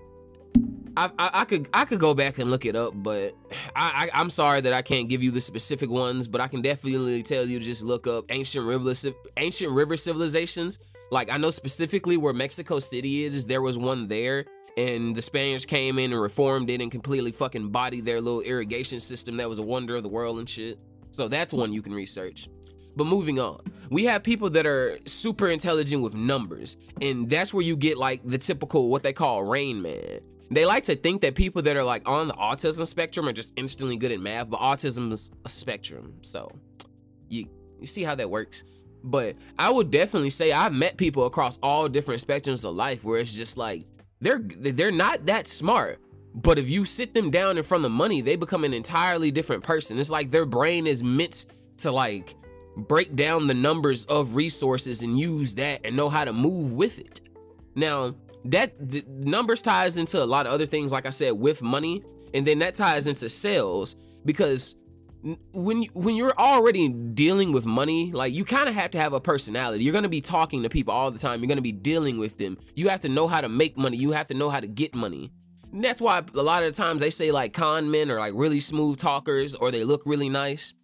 I, 0.96 1.10
I, 1.18 1.30
I, 1.40 1.44
could 1.44 1.68
I 1.74 1.84
could 1.86 1.98
go 1.98 2.14
back 2.14 2.38
and 2.38 2.52
look 2.52 2.66
it 2.66 2.76
up, 2.76 2.92
but 2.94 3.34
I, 3.74 4.10
I 4.14 4.20
am 4.20 4.30
sorry 4.30 4.60
that 4.60 4.72
I 4.72 4.82
can't 4.82 5.08
give 5.08 5.24
you 5.24 5.32
the 5.32 5.40
specific 5.40 5.90
ones, 5.90 6.28
but 6.28 6.40
I 6.40 6.46
can 6.46 6.62
definitely 6.62 7.24
tell 7.24 7.44
you 7.44 7.58
to 7.58 7.64
just 7.64 7.82
look 7.82 8.06
up 8.06 8.26
ancient 8.28 8.64
river 8.64 8.92
ancient 9.36 9.72
river 9.72 9.96
civilizations 9.96 10.78
like 11.10 11.32
I 11.32 11.36
know 11.36 11.50
specifically 11.50 12.16
where 12.16 12.32
Mexico 12.32 12.78
City 12.78 13.24
is, 13.24 13.46
there 13.46 13.62
was 13.62 13.78
one 13.78 14.08
there 14.08 14.46
and 14.76 15.14
the 15.14 15.22
Spaniards 15.22 15.66
came 15.66 15.98
in 15.98 16.12
and 16.12 16.20
reformed 16.20 16.70
it 16.70 16.80
and 16.80 16.90
completely 16.90 17.32
fucking 17.32 17.70
bodied 17.70 18.04
their 18.04 18.20
little 18.20 18.40
irrigation 18.40 19.00
system 19.00 19.36
that 19.36 19.48
was 19.48 19.58
a 19.58 19.62
wonder 19.62 19.96
of 19.96 20.02
the 20.02 20.08
world 20.08 20.38
and 20.38 20.48
shit. 20.48 20.78
So 21.10 21.28
that's 21.28 21.52
one 21.52 21.72
you 21.72 21.82
can 21.82 21.94
research. 21.94 22.48
But 22.96 23.04
moving 23.04 23.40
on, 23.40 23.60
we 23.90 24.04
have 24.04 24.22
people 24.22 24.50
that 24.50 24.66
are 24.66 24.98
super 25.04 25.48
intelligent 25.48 26.02
with 26.02 26.14
numbers, 26.14 26.76
and 27.00 27.28
that's 27.28 27.52
where 27.52 27.64
you 27.64 27.76
get 27.76 27.98
like 27.98 28.20
the 28.24 28.38
typical 28.38 28.88
what 28.88 29.02
they 29.02 29.12
call 29.12 29.42
Rain 29.44 29.82
Man. 29.82 30.20
They 30.50 30.64
like 30.64 30.84
to 30.84 30.94
think 30.94 31.22
that 31.22 31.34
people 31.34 31.62
that 31.62 31.76
are 31.76 31.82
like 31.82 32.08
on 32.08 32.28
the 32.28 32.34
autism 32.34 32.86
spectrum 32.86 33.28
are 33.28 33.32
just 33.32 33.52
instantly 33.56 33.96
good 33.96 34.12
at 34.12 34.20
math, 34.20 34.50
but 34.50 34.60
autism 34.60 35.10
is 35.10 35.30
a 35.44 35.48
spectrum. 35.48 36.14
So 36.22 36.50
you 37.28 37.48
you 37.80 37.86
see 37.86 38.04
how 38.04 38.14
that 38.14 38.30
works. 38.30 38.62
But 39.02 39.36
I 39.58 39.70
would 39.70 39.90
definitely 39.90 40.30
say 40.30 40.52
I've 40.52 40.72
met 40.72 40.96
people 40.96 41.26
across 41.26 41.58
all 41.62 41.88
different 41.88 42.24
spectrums 42.24 42.64
of 42.64 42.74
life 42.74 43.04
where 43.04 43.18
it's 43.18 43.34
just 43.34 43.58
like 43.58 43.84
they're 44.20 44.40
they're 44.40 44.90
not 44.90 45.26
that 45.26 45.48
smart. 45.48 46.00
But 46.34 46.58
if 46.58 46.68
you 46.68 46.84
sit 46.84 47.14
them 47.14 47.30
down 47.30 47.58
in 47.58 47.62
front 47.62 47.84
of 47.84 47.92
money, 47.92 48.20
they 48.20 48.34
become 48.34 48.64
an 48.64 48.74
entirely 48.74 49.30
different 49.30 49.62
person. 49.62 49.98
It's 49.98 50.10
like 50.10 50.30
their 50.30 50.46
brain 50.46 50.86
is 50.86 51.04
meant 51.04 51.46
to 51.78 51.92
like 51.92 52.34
break 52.76 53.14
down 53.14 53.46
the 53.46 53.54
numbers 53.54 54.04
of 54.06 54.34
resources 54.34 55.02
and 55.02 55.18
use 55.18 55.54
that 55.54 55.82
and 55.84 55.96
know 55.96 56.08
how 56.08 56.24
to 56.24 56.32
move 56.32 56.72
with 56.72 56.98
it. 56.98 57.20
Now, 57.76 58.16
that 58.46 59.06
numbers 59.08 59.62
ties 59.62 59.96
into 59.96 60.22
a 60.22 60.26
lot 60.26 60.46
of 60.46 60.52
other 60.52 60.66
things 60.66 60.92
like 60.92 61.06
I 61.06 61.10
said 61.10 61.32
with 61.32 61.62
money, 61.62 62.02
and 62.34 62.46
then 62.46 62.58
that 62.58 62.74
ties 62.74 63.06
into 63.06 63.28
sales 63.28 63.96
because 64.24 64.76
when 65.52 65.84
when 65.94 66.16
you're 66.16 66.38
already 66.38 66.88
dealing 66.88 67.52
with 67.52 67.64
money, 67.64 68.12
like 68.12 68.34
you 68.34 68.44
kind 68.44 68.68
of 68.68 68.74
have 68.74 68.90
to 68.90 68.98
have 68.98 69.14
a 69.14 69.20
personality. 69.20 69.82
You're 69.82 69.94
gonna 69.94 70.08
be 70.08 70.20
talking 70.20 70.62
to 70.62 70.68
people 70.68 70.92
all 70.92 71.10
the 71.10 71.18
time. 71.18 71.40
You're 71.40 71.48
gonna 71.48 71.62
be 71.62 71.72
dealing 71.72 72.18
with 72.18 72.36
them. 72.36 72.58
You 72.74 72.88
have 72.88 73.00
to 73.00 73.08
know 73.08 73.26
how 73.26 73.40
to 73.40 73.48
make 73.48 73.78
money. 73.78 73.96
You 73.96 74.12
have 74.12 74.26
to 74.28 74.34
know 74.34 74.50
how 74.50 74.60
to 74.60 74.66
get 74.66 74.94
money. 74.94 75.32
And 75.72 75.82
that's 75.82 76.00
why 76.00 76.22
a 76.34 76.42
lot 76.42 76.62
of 76.62 76.72
the 76.72 76.76
times 76.76 77.00
they 77.00 77.10
say 77.10 77.32
like 77.32 77.54
con 77.54 77.90
men 77.90 78.10
are 78.10 78.18
like 78.18 78.34
really 78.36 78.60
smooth 78.60 78.98
talkers 78.98 79.54
or 79.54 79.70
they 79.70 79.82
look 79.82 80.02
really 80.04 80.28
nice. 80.28 80.74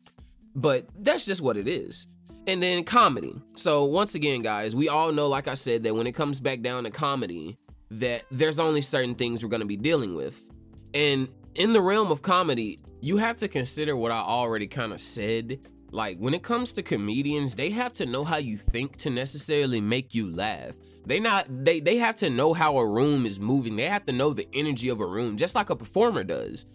But 0.54 0.86
that's 0.98 1.26
just 1.26 1.42
what 1.42 1.56
it 1.56 1.68
is. 1.68 2.08
And 2.46 2.62
then 2.62 2.82
comedy. 2.84 3.34
So 3.56 3.84
once 3.84 4.14
again, 4.14 4.40
guys, 4.40 4.74
we 4.74 4.88
all 4.88 5.12
know, 5.12 5.28
like 5.28 5.48
I 5.48 5.54
said, 5.54 5.82
that 5.82 5.94
when 5.94 6.06
it 6.06 6.12
comes 6.12 6.40
back 6.40 6.62
down 6.62 6.84
to 6.84 6.90
comedy, 6.90 7.58
that 7.90 8.24
there's 8.30 8.58
only 8.58 8.80
certain 8.80 9.14
things 9.14 9.44
we're 9.44 9.50
gonna 9.50 9.66
be 9.66 9.76
dealing 9.76 10.14
with. 10.14 10.48
And 10.94 11.28
in 11.54 11.72
the 11.72 11.80
realm 11.82 12.10
of 12.10 12.22
comedy, 12.22 12.78
you 13.00 13.16
have 13.16 13.36
to 13.36 13.48
consider 13.48 13.96
what 13.96 14.12
I 14.12 14.20
already 14.20 14.66
kind 14.66 14.92
of 14.92 15.00
said. 15.00 15.60
Like 15.90 16.18
when 16.18 16.34
it 16.34 16.42
comes 16.42 16.72
to 16.74 16.82
comedians, 16.82 17.54
they 17.54 17.70
have 17.70 17.92
to 17.94 18.06
know 18.06 18.24
how 18.24 18.36
you 18.36 18.56
think 18.56 18.96
to 18.98 19.10
necessarily 19.10 19.80
make 19.80 20.14
you 20.14 20.32
laugh. 20.32 20.74
They 21.06 21.18
not 21.18 21.46
they 21.64 21.80
they 21.80 21.96
have 21.96 22.16
to 22.16 22.30
know 22.30 22.52
how 22.52 22.76
a 22.76 22.86
room 22.86 23.26
is 23.26 23.40
moving. 23.40 23.76
They 23.76 23.88
have 23.88 24.04
to 24.06 24.12
know 24.12 24.32
the 24.32 24.48
energy 24.52 24.88
of 24.88 25.00
a 25.00 25.06
room 25.06 25.36
just 25.36 25.54
like 25.54 25.70
a 25.70 25.76
performer 25.76 26.22
does. 26.22 26.66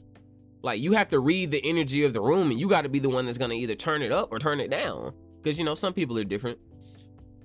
Like 0.64 0.82
you 0.82 0.94
have 0.94 1.10
to 1.10 1.20
read 1.20 1.52
the 1.52 1.62
energy 1.64 2.04
of 2.04 2.14
the 2.14 2.22
room 2.22 2.50
and 2.50 2.60
you 2.60 2.68
got 2.68 2.82
to 2.82 2.90
be 2.90 3.00
the 3.00 3.10
one 3.10 3.26
that's 3.26 3.38
going 3.38 3.52
to 3.52 3.58
either 3.58 3.76
turn 3.76 4.02
it 4.02 4.12
up 4.12 4.32
or 4.32 4.40
turn 4.40 4.60
it 4.60 4.72
down 4.72 5.14
cuz 5.44 5.60
you 5.60 5.64
know 5.64 5.76
some 5.76 5.94
people 5.94 6.18
are 6.18 6.24
different. 6.24 6.58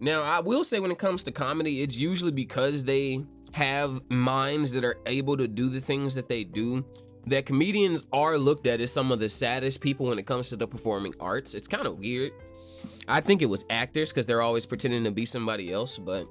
Now, 0.02 0.22
I 0.22 0.40
will 0.40 0.64
say 0.64 0.80
when 0.80 0.90
it 0.90 0.99
comes 0.99 1.22
to 1.25 1.30
comedy, 1.30 1.82
it's 1.82 1.99
usually 1.99 2.32
because 2.32 2.87
they 2.87 3.22
have 3.52 4.00
minds 4.10 4.72
that 4.72 4.82
are 4.82 4.96
able 5.04 5.37
to 5.37 5.46
do 5.46 5.68
the 5.68 5.80
things 5.80 6.14
that 6.14 6.26
they 6.26 6.42
do 6.42 6.82
that 7.26 7.46
comedians 7.46 8.06
are 8.12 8.38
looked 8.38 8.66
at 8.66 8.80
as 8.80 8.92
some 8.92 9.12
of 9.12 9.20
the 9.20 9.28
saddest 9.28 9.80
people 9.80 10.06
when 10.06 10.18
it 10.18 10.26
comes 10.26 10.48
to 10.50 10.56
the 10.56 10.66
performing 10.66 11.14
arts. 11.20 11.54
It's 11.54 11.68
kind 11.68 11.86
of 11.86 11.98
weird. 11.98 12.32
I 13.08 13.20
think 13.20 13.42
it 13.42 13.46
was 13.46 13.64
actors 13.70 14.10
because 14.10 14.26
they're 14.26 14.42
always 14.42 14.66
pretending 14.66 15.04
to 15.04 15.10
be 15.10 15.24
somebody 15.24 15.72
else, 15.72 15.98
but 15.98 16.26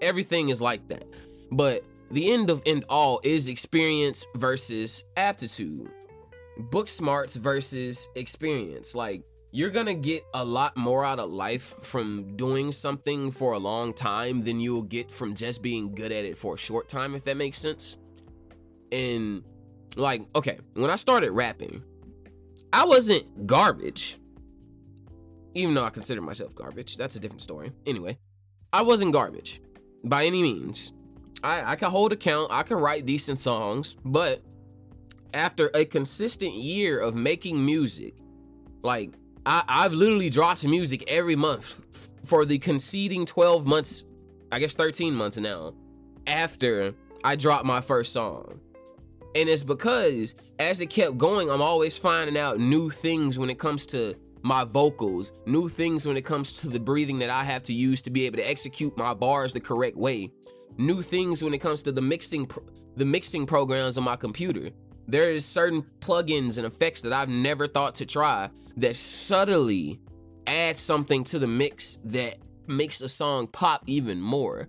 everything 0.00 0.48
is 0.48 0.60
like 0.60 0.86
that. 0.88 1.04
But 1.50 1.84
the 2.10 2.32
end 2.32 2.50
of 2.50 2.62
end 2.66 2.84
all 2.88 3.20
is 3.22 3.48
experience 3.48 4.26
versus 4.34 5.04
aptitude. 5.16 5.90
Book 6.70 6.88
smarts 6.88 7.36
versus 7.36 8.08
experience. 8.14 8.94
Like 8.94 9.22
you're 9.50 9.70
gonna 9.70 9.94
get 9.94 10.24
a 10.34 10.44
lot 10.44 10.76
more 10.76 11.04
out 11.04 11.18
of 11.18 11.30
life 11.30 11.74
from 11.80 12.36
doing 12.36 12.72
something 12.72 13.30
for 13.30 13.52
a 13.52 13.58
long 13.58 13.92
time 13.94 14.42
than 14.42 14.60
you'll 14.60 14.82
get 14.82 15.10
from 15.10 15.34
just 15.34 15.62
being 15.62 15.94
good 15.94 16.12
at 16.12 16.24
it 16.24 16.36
for 16.36 16.54
a 16.54 16.58
short 16.58 16.88
time, 16.88 17.14
if 17.14 17.24
that 17.24 17.36
makes 17.36 17.58
sense. 17.58 17.96
And 18.90 19.42
like, 19.96 20.22
okay, 20.34 20.58
when 20.74 20.90
I 20.90 20.96
started 20.96 21.30
rapping, 21.32 21.82
I 22.72 22.84
wasn't 22.84 23.46
garbage. 23.46 24.18
Even 25.54 25.74
though 25.74 25.84
I 25.84 25.90
consider 25.90 26.20
myself 26.20 26.54
garbage. 26.54 26.96
That's 26.96 27.16
a 27.16 27.20
different 27.20 27.42
story. 27.42 27.72
Anyway, 27.86 28.18
I 28.72 28.82
wasn't 28.82 29.12
garbage 29.12 29.60
by 30.04 30.24
any 30.26 30.42
means. 30.42 30.92
I, 31.42 31.72
I 31.72 31.76
can 31.76 31.90
hold 31.90 32.12
a 32.12 32.16
count, 32.16 32.50
I 32.50 32.62
can 32.62 32.78
write 32.78 33.06
decent 33.06 33.38
songs, 33.38 33.96
but 34.04 34.42
after 35.34 35.70
a 35.74 35.84
consistent 35.84 36.54
year 36.54 36.98
of 36.98 37.14
making 37.14 37.64
music, 37.64 38.14
like 38.82 39.12
I, 39.46 39.62
I've 39.68 39.92
literally 39.92 40.30
dropped 40.30 40.66
music 40.66 41.04
every 41.06 41.36
month 41.36 41.80
for 42.24 42.44
the 42.44 42.58
conceding 42.58 43.24
12 43.24 43.66
months, 43.66 44.04
I 44.50 44.58
guess 44.58 44.74
13 44.74 45.14
months 45.14 45.36
now, 45.36 45.74
after 46.26 46.92
I 47.24 47.36
dropped 47.36 47.64
my 47.64 47.80
first 47.80 48.12
song. 48.12 48.60
And 49.34 49.48
it's 49.48 49.62
because 49.62 50.34
as 50.58 50.80
it 50.80 50.90
kept 50.90 51.18
going, 51.18 51.50
I'm 51.50 51.62
always 51.62 51.98
finding 51.98 52.38
out 52.38 52.58
new 52.58 52.90
things 52.90 53.38
when 53.38 53.50
it 53.50 53.58
comes 53.58 53.86
to 53.86 54.14
my 54.42 54.64
vocals, 54.64 55.32
new 55.46 55.68
things 55.68 56.06
when 56.06 56.16
it 56.16 56.24
comes 56.24 56.52
to 56.52 56.68
the 56.68 56.80
breathing 56.80 57.18
that 57.18 57.30
I 57.30 57.44
have 57.44 57.62
to 57.64 57.74
use 57.74 58.02
to 58.02 58.10
be 58.10 58.26
able 58.26 58.38
to 58.38 58.48
execute 58.48 58.96
my 58.96 59.14
bars 59.14 59.52
the 59.52 59.60
correct 59.60 59.96
way, 59.96 60.30
new 60.76 61.02
things 61.02 61.42
when 61.42 61.54
it 61.54 61.58
comes 61.58 61.82
to 61.82 61.92
the 61.92 62.02
mixing 62.02 62.50
the 62.96 63.04
mixing 63.04 63.46
programs 63.46 63.96
on 63.96 64.04
my 64.04 64.16
computer. 64.16 64.70
There 65.06 65.30
is 65.30 65.44
certain 65.44 65.86
plugins 66.00 66.58
and 66.58 66.66
effects 66.66 67.00
that 67.02 67.12
I've 67.12 67.28
never 67.28 67.68
thought 67.68 67.94
to 67.96 68.06
try 68.06 68.50
that 68.76 68.96
subtly 68.96 70.00
add 70.46 70.76
something 70.76 71.24
to 71.24 71.38
the 71.38 71.46
mix 71.46 71.98
that 72.04 72.38
makes 72.66 72.98
the 72.98 73.08
song 73.08 73.46
pop 73.46 73.82
even 73.86 74.20
more. 74.20 74.68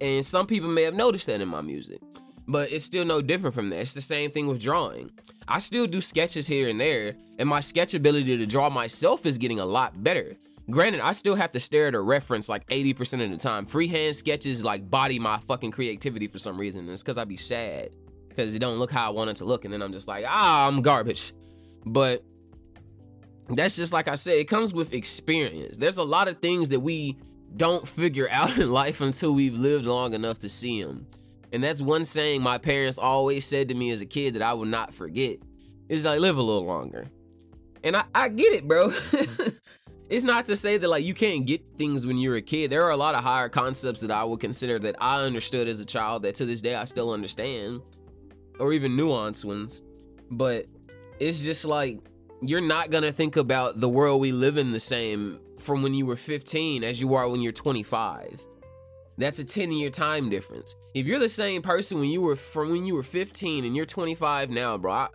And 0.00 0.24
some 0.24 0.46
people 0.46 0.68
may 0.68 0.82
have 0.82 0.94
noticed 0.94 1.26
that 1.26 1.40
in 1.40 1.48
my 1.48 1.60
music, 1.60 2.00
but 2.48 2.72
it's 2.72 2.84
still 2.84 3.04
no 3.04 3.20
different 3.20 3.54
from 3.54 3.70
that. 3.70 3.80
It's 3.80 3.94
the 3.94 4.00
same 4.00 4.30
thing 4.30 4.46
with 4.46 4.60
drawing. 4.60 5.10
I 5.46 5.60
still 5.60 5.86
do 5.86 6.00
sketches 6.00 6.46
here 6.46 6.68
and 6.68 6.80
there, 6.80 7.14
and 7.38 7.48
my 7.48 7.60
sketch 7.60 7.94
ability 7.94 8.36
to 8.38 8.46
draw 8.46 8.70
myself 8.70 9.26
is 9.26 9.38
getting 9.38 9.60
a 9.60 9.66
lot 9.66 10.02
better. 10.02 10.36
Granted, 10.70 11.00
I 11.00 11.12
still 11.12 11.34
have 11.34 11.52
to 11.52 11.60
stare 11.60 11.88
at 11.88 11.94
a 11.94 12.00
reference 12.00 12.48
like 12.48 12.66
80% 12.68 13.24
of 13.24 13.30
the 13.30 13.36
time. 13.38 13.64
Freehand 13.64 14.16
sketches 14.16 14.64
like 14.64 14.90
body 14.90 15.18
my 15.18 15.38
fucking 15.38 15.70
creativity 15.70 16.26
for 16.26 16.38
some 16.38 16.58
reason. 16.58 16.82
And 16.82 16.90
it's 16.90 17.02
because 17.02 17.16
I'd 17.16 17.28
be 17.28 17.38
sad 17.38 17.96
because 18.28 18.54
it 18.54 18.58
don't 18.58 18.78
look 18.78 18.90
how 18.90 19.06
I 19.06 19.10
want 19.10 19.30
it 19.30 19.36
to 19.36 19.46
look. 19.46 19.64
And 19.64 19.72
then 19.72 19.80
I'm 19.80 19.92
just 19.92 20.08
like, 20.08 20.26
ah, 20.28 20.68
I'm 20.68 20.82
garbage. 20.82 21.32
But 21.86 22.22
that's 23.48 23.76
just 23.76 23.94
like 23.94 24.08
I 24.08 24.14
said, 24.14 24.34
it 24.34 24.44
comes 24.44 24.74
with 24.74 24.92
experience. 24.92 25.78
There's 25.78 25.96
a 25.96 26.04
lot 26.04 26.28
of 26.28 26.38
things 26.40 26.68
that 26.68 26.80
we 26.80 27.16
don't 27.56 27.88
figure 27.88 28.28
out 28.30 28.58
in 28.58 28.70
life 28.70 29.00
until 29.00 29.32
we've 29.32 29.58
lived 29.58 29.86
long 29.86 30.12
enough 30.12 30.38
to 30.40 30.50
see 30.50 30.82
them. 30.82 31.06
And 31.52 31.64
that's 31.64 31.80
one 31.80 32.04
saying 32.04 32.42
my 32.42 32.58
parents 32.58 32.98
always 32.98 33.44
said 33.44 33.68
to 33.68 33.74
me 33.74 33.90
as 33.90 34.00
a 34.00 34.06
kid 34.06 34.34
that 34.34 34.42
I 34.42 34.52
will 34.52 34.66
not 34.66 34.92
forget 34.92 35.38
is 35.88 36.04
like 36.04 36.20
live 36.20 36.36
a 36.36 36.42
little 36.42 36.64
longer. 36.64 37.06
And 37.82 37.96
I, 37.96 38.04
I 38.14 38.28
get 38.28 38.52
it, 38.52 38.68
bro. 38.68 38.92
it's 40.08 40.24
not 40.24 40.46
to 40.46 40.56
say 40.56 40.78
that 40.78 40.88
like 40.88 41.04
you 41.04 41.14
can't 41.14 41.46
get 41.46 41.62
things 41.78 42.06
when 42.06 42.18
you're 42.18 42.36
a 42.36 42.42
kid. 42.42 42.70
There 42.70 42.84
are 42.84 42.90
a 42.90 42.96
lot 42.96 43.14
of 43.14 43.22
higher 43.22 43.48
concepts 43.48 44.00
that 44.00 44.10
I 44.10 44.24
would 44.24 44.40
consider 44.40 44.78
that 44.80 44.96
I 45.00 45.22
understood 45.22 45.68
as 45.68 45.80
a 45.80 45.86
child 45.86 46.22
that 46.22 46.34
to 46.36 46.46
this 46.46 46.60
day 46.60 46.74
I 46.74 46.84
still 46.84 47.10
understand, 47.10 47.80
or 48.58 48.72
even 48.72 48.92
nuanced 48.92 49.44
ones. 49.44 49.82
But 50.30 50.66
it's 51.18 51.42
just 51.42 51.64
like 51.64 52.00
you're 52.42 52.60
not 52.60 52.90
gonna 52.90 53.12
think 53.12 53.36
about 53.36 53.80
the 53.80 53.88
world 53.88 54.20
we 54.20 54.32
live 54.32 54.58
in 54.58 54.70
the 54.70 54.80
same 54.80 55.40
from 55.58 55.82
when 55.82 55.94
you 55.94 56.06
were 56.06 56.16
15 56.16 56.84
as 56.84 57.00
you 57.00 57.14
are 57.14 57.28
when 57.28 57.40
you're 57.40 57.52
25. 57.52 58.46
That's 59.18 59.40
a 59.40 59.44
10 59.44 59.72
year 59.72 59.90
time 59.90 60.30
difference. 60.30 60.76
If 60.94 61.06
you're 61.06 61.18
the 61.18 61.28
same 61.28 61.60
person 61.60 61.98
when 61.98 62.08
you 62.08 62.22
were 62.22 62.36
from 62.36 62.70
when 62.70 62.86
you 62.86 62.94
were 62.94 63.02
15 63.02 63.64
and 63.64 63.76
you're 63.76 63.84
25 63.84 64.48
now, 64.48 64.78
bro, 64.78 64.92
I, 64.92 65.08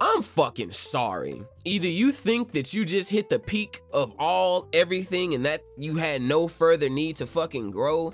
I'm 0.00 0.22
fucking 0.22 0.72
sorry. 0.72 1.42
Either 1.64 1.86
you 1.86 2.10
think 2.10 2.52
that 2.52 2.74
you 2.74 2.84
just 2.84 3.10
hit 3.10 3.30
the 3.30 3.38
peak 3.38 3.80
of 3.92 4.12
all 4.18 4.68
everything 4.72 5.34
and 5.34 5.46
that 5.46 5.62
you 5.78 5.94
had 5.94 6.20
no 6.20 6.48
further 6.48 6.88
need 6.88 7.16
to 7.16 7.26
fucking 7.26 7.70
grow, 7.70 8.12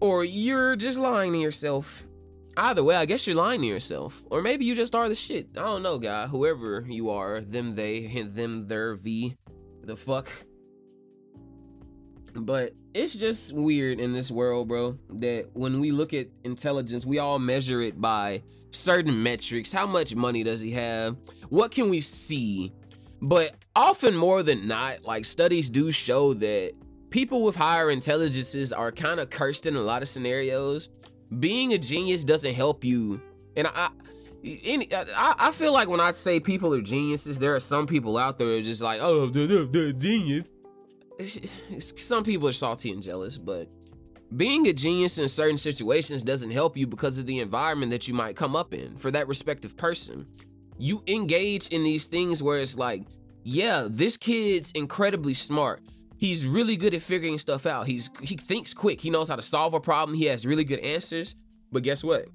or 0.00 0.24
you're 0.24 0.74
just 0.74 0.98
lying 0.98 1.32
to 1.32 1.38
yourself. 1.38 2.04
Either 2.56 2.82
way, 2.82 2.96
I 2.96 3.06
guess 3.06 3.26
you're 3.26 3.36
lying 3.36 3.60
to 3.60 3.66
yourself. 3.68 4.24
Or 4.30 4.42
maybe 4.42 4.64
you 4.64 4.74
just 4.74 4.96
are 4.96 5.08
the 5.08 5.14
shit. 5.14 5.46
I 5.56 5.62
don't 5.62 5.84
know, 5.84 6.00
guy. 6.00 6.26
Whoever 6.26 6.84
you 6.88 7.10
are, 7.10 7.40
them, 7.40 7.76
they, 7.76 8.06
them, 8.24 8.66
their, 8.66 8.96
V, 8.96 9.36
the 9.84 9.96
fuck. 9.96 10.28
But 12.34 12.74
it's 12.94 13.16
just 13.16 13.54
weird 13.54 14.00
in 14.00 14.12
this 14.12 14.30
world, 14.30 14.68
bro, 14.68 14.98
that 15.10 15.48
when 15.54 15.80
we 15.80 15.90
look 15.90 16.12
at 16.12 16.28
intelligence, 16.44 17.04
we 17.06 17.18
all 17.18 17.38
measure 17.38 17.80
it 17.82 18.00
by 18.00 18.42
certain 18.70 19.22
metrics. 19.22 19.72
How 19.72 19.86
much 19.86 20.14
money 20.14 20.42
does 20.42 20.60
he 20.60 20.72
have? 20.72 21.16
What 21.48 21.70
can 21.70 21.90
we 21.90 22.00
see? 22.00 22.72
But 23.20 23.54
often 23.74 24.16
more 24.16 24.42
than 24.42 24.68
not, 24.68 25.04
like 25.04 25.24
studies 25.24 25.70
do 25.70 25.90
show 25.90 26.34
that 26.34 26.74
people 27.10 27.42
with 27.42 27.56
higher 27.56 27.90
intelligences 27.90 28.72
are 28.72 28.92
kind 28.92 29.18
of 29.20 29.30
cursed 29.30 29.66
in 29.66 29.76
a 29.76 29.80
lot 29.80 30.02
of 30.02 30.08
scenarios. 30.08 30.90
Being 31.40 31.72
a 31.72 31.78
genius 31.78 32.24
doesn't 32.24 32.54
help 32.54 32.84
you. 32.84 33.20
And 33.56 33.66
I, 33.66 33.90
any, 34.44 34.88
I, 34.94 35.34
I 35.38 35.52
feel 35.52 35.72
like 35.72 35.88
when 35.88 36.00
I 36.00 36.12
say 36.12 36.38
people 36.38 36.72
are 36.74 36.80
geniuses, 36.80 37.38
there 37.38 37.54
are 37.54 37.60
some 37.60 37.86
people 37.86 38.16
out 38.16 38.38
there 38.38 38.60
just 38.60 38.82
like, 38.82 39.00
oh, 39.02 39.26
they're, 39.26 39.64
they're 39.64 39.92
genius. 39.92 40.44
Some 41.78 42.24
people 42.24 42.48
are 42.48 42.52
salty 42.52 42.92
and 42.92 43.02
jealous, 43.02 43.38
but 43.38 43.68
being 44.36 44.66
a 44.68 44.72
genius 44.72 45.18
in 45.18 45.28
certain 45.28 45.56
situations 45.56 46.22
doesn't 46.22 46.50
help 46.50 46.76
you 46.76 46.86
because 46.86 47.18
of 47.18 47.26
the 47.26 47.40
environment 47.40 47.90
that 47.92 48.06
you 48.06 48.14
might 48.14 48.36
come 48.36 48.54
up 48.54 48.74
in 48.74 48.96
for 48.98 49.10
that 49.10 49.26
respective 49.26 49.76
person. 49.76 50.26
You 50.78 51.02
engage 51.06 51.68
in 51.68 51.82
these 51.82 52.06
things 52.06 52.42
where 52.42 52.58
it's 52.58 52.78
like, 52.78 53.02
yeah, 53.42 53.86
this 53.88 54.16
kid's 54.16 54.70
incredibly 54.72 55.34
smart. 55.34 55.82
He's 56.18 56.44
really 56.44 56.76
good 56.76 56.94
at 56.94 57.02
figuring 57.02 57.38
stuff 57.38 57.64
out. 57.64 57.86
He's 57.86 58.10
he 58.20 58.36
thinks 58.36 58.74
quick. 58.74 59.00
He 59.00 59.08
knows 59.08 59.28
how 59.28 59.36
to 59.36 59.42
solve 59.42 59.74
a 59.74 59.80
problem. 59.80 60.16
He 60.16 60.26
has 60.26 60.44
really 60.44 60.64
good 60.64 60.80
answers. 60.80 61.36
But 61.72 61.82
guess 61.82 62.04
what? 62.04 62.26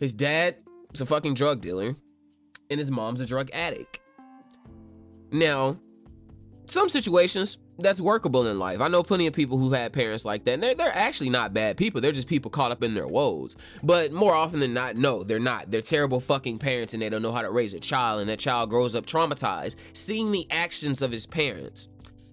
His 0.00 0.14
dad 0.14 0.56
is 0.92 1.00
a 1.00 1.06
fucking 1.06 1.34
drug 1.34 1.60
dealer 1.60 1.94
and 2.70 2.78
his 2.78 2.90
mom's 2.90 3.20
a 3.20 3.26
drug 3.26 3.50
addict. 3.52 4.00
Now, 5.30 5.78
some 6.66 6.88
situations 6.88 7.58
that's 7.78 8.00
workable 8.00 8.46
in 8.46 8.58
life. 8.58 8.80
I 8.80 8.88
know 8.88 9.02
plenty 9.02 9.26
of 9.26 9.34
people 9.34 9.58
who 9.58 9.72
had 9.72 9.92
parents 9.92 10.24
like 10.24 10.44
that. 10.44 10.54
And 10.54 10.62
they're 10.62 10.74
they're 10.74 10.96
actually 10.96 11.30
not 11.30 11.52
bad 11.54 11.76
people. 11.76 12.00
They're 12.00 12.12
just 12.12 12.28
people 12.28 12.50
caught 12.50 12.72
up 12.72 12.82
in 12.82 12.94
their 12.94 13.06
woes. 13.06 13.56
But 13.82 14.12
more 14.12 14.34
often 14.34 14.60
than 14.60 14.74
not, 14.74 14.96
no, 14.96 15.22
they're 15.22 15.38
not. 15.38 15.70
They're 15.70 15.82
terrible 15.82 16.20
fucking 16.20 16.58
parents 16.58 16.94
and 16.94 17.02
they 17.02 17.08
don't 17.08 17.22
know 17.22 17.32
how 17.32 17.42
to 17.42 17.50
raise 17.50 17.74
a 17.74 17.80
child 17.80 18.20
and 18.20 18.30
that 18.30 18.38
child 18.38 18.70
grows 18.70 18.94
up 18.94 19.06
traumatized 19.06 19.76
seeing 19.92 20.32
the 20.32 20.46
actions 20.50 21.02
of 21.02 21.10
his 21.10 21.26
parents. 21.26 21.88